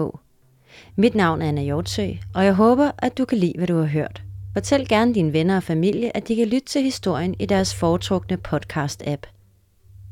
Mit 0.95 1.15
navn 1.15 1.41
er 1.41 1.47
Anna 1.47 1.61
Hjortsø, 1.61 2.07
og 2.33 2.45
jeg 2.45 2.53
håber, 2.53 2.91
at 2.97 3.17
du 3.17 3.25
kan 3.25 3.37
lide, 3.37 3.53
hvad 3.57 3.67
du 3.67 3.77
har 3.77 3.85
hørt. 3.85 4.23
Fortæl 4.53 4.87
gerne 4.87 5.13
dine 5.13 5.33
venner 5.33 5.55
og 5.55 5.63
familie, 5.63 6.17
at 6.17 6.27
de 6.27 6.35
kan 6.35 6.47
lytte 6.47 6.67
til 6.67 6.81
historien 6.83 7.35
i 7.39 7.45
deres 7.45 7.75
foretrukne 7.75 8.37
podcast-app. 8.47 9.21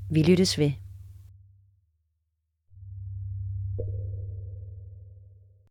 Vi 0.09 0.23
lyttes 0.23 0.59
ved. 0.59 0.71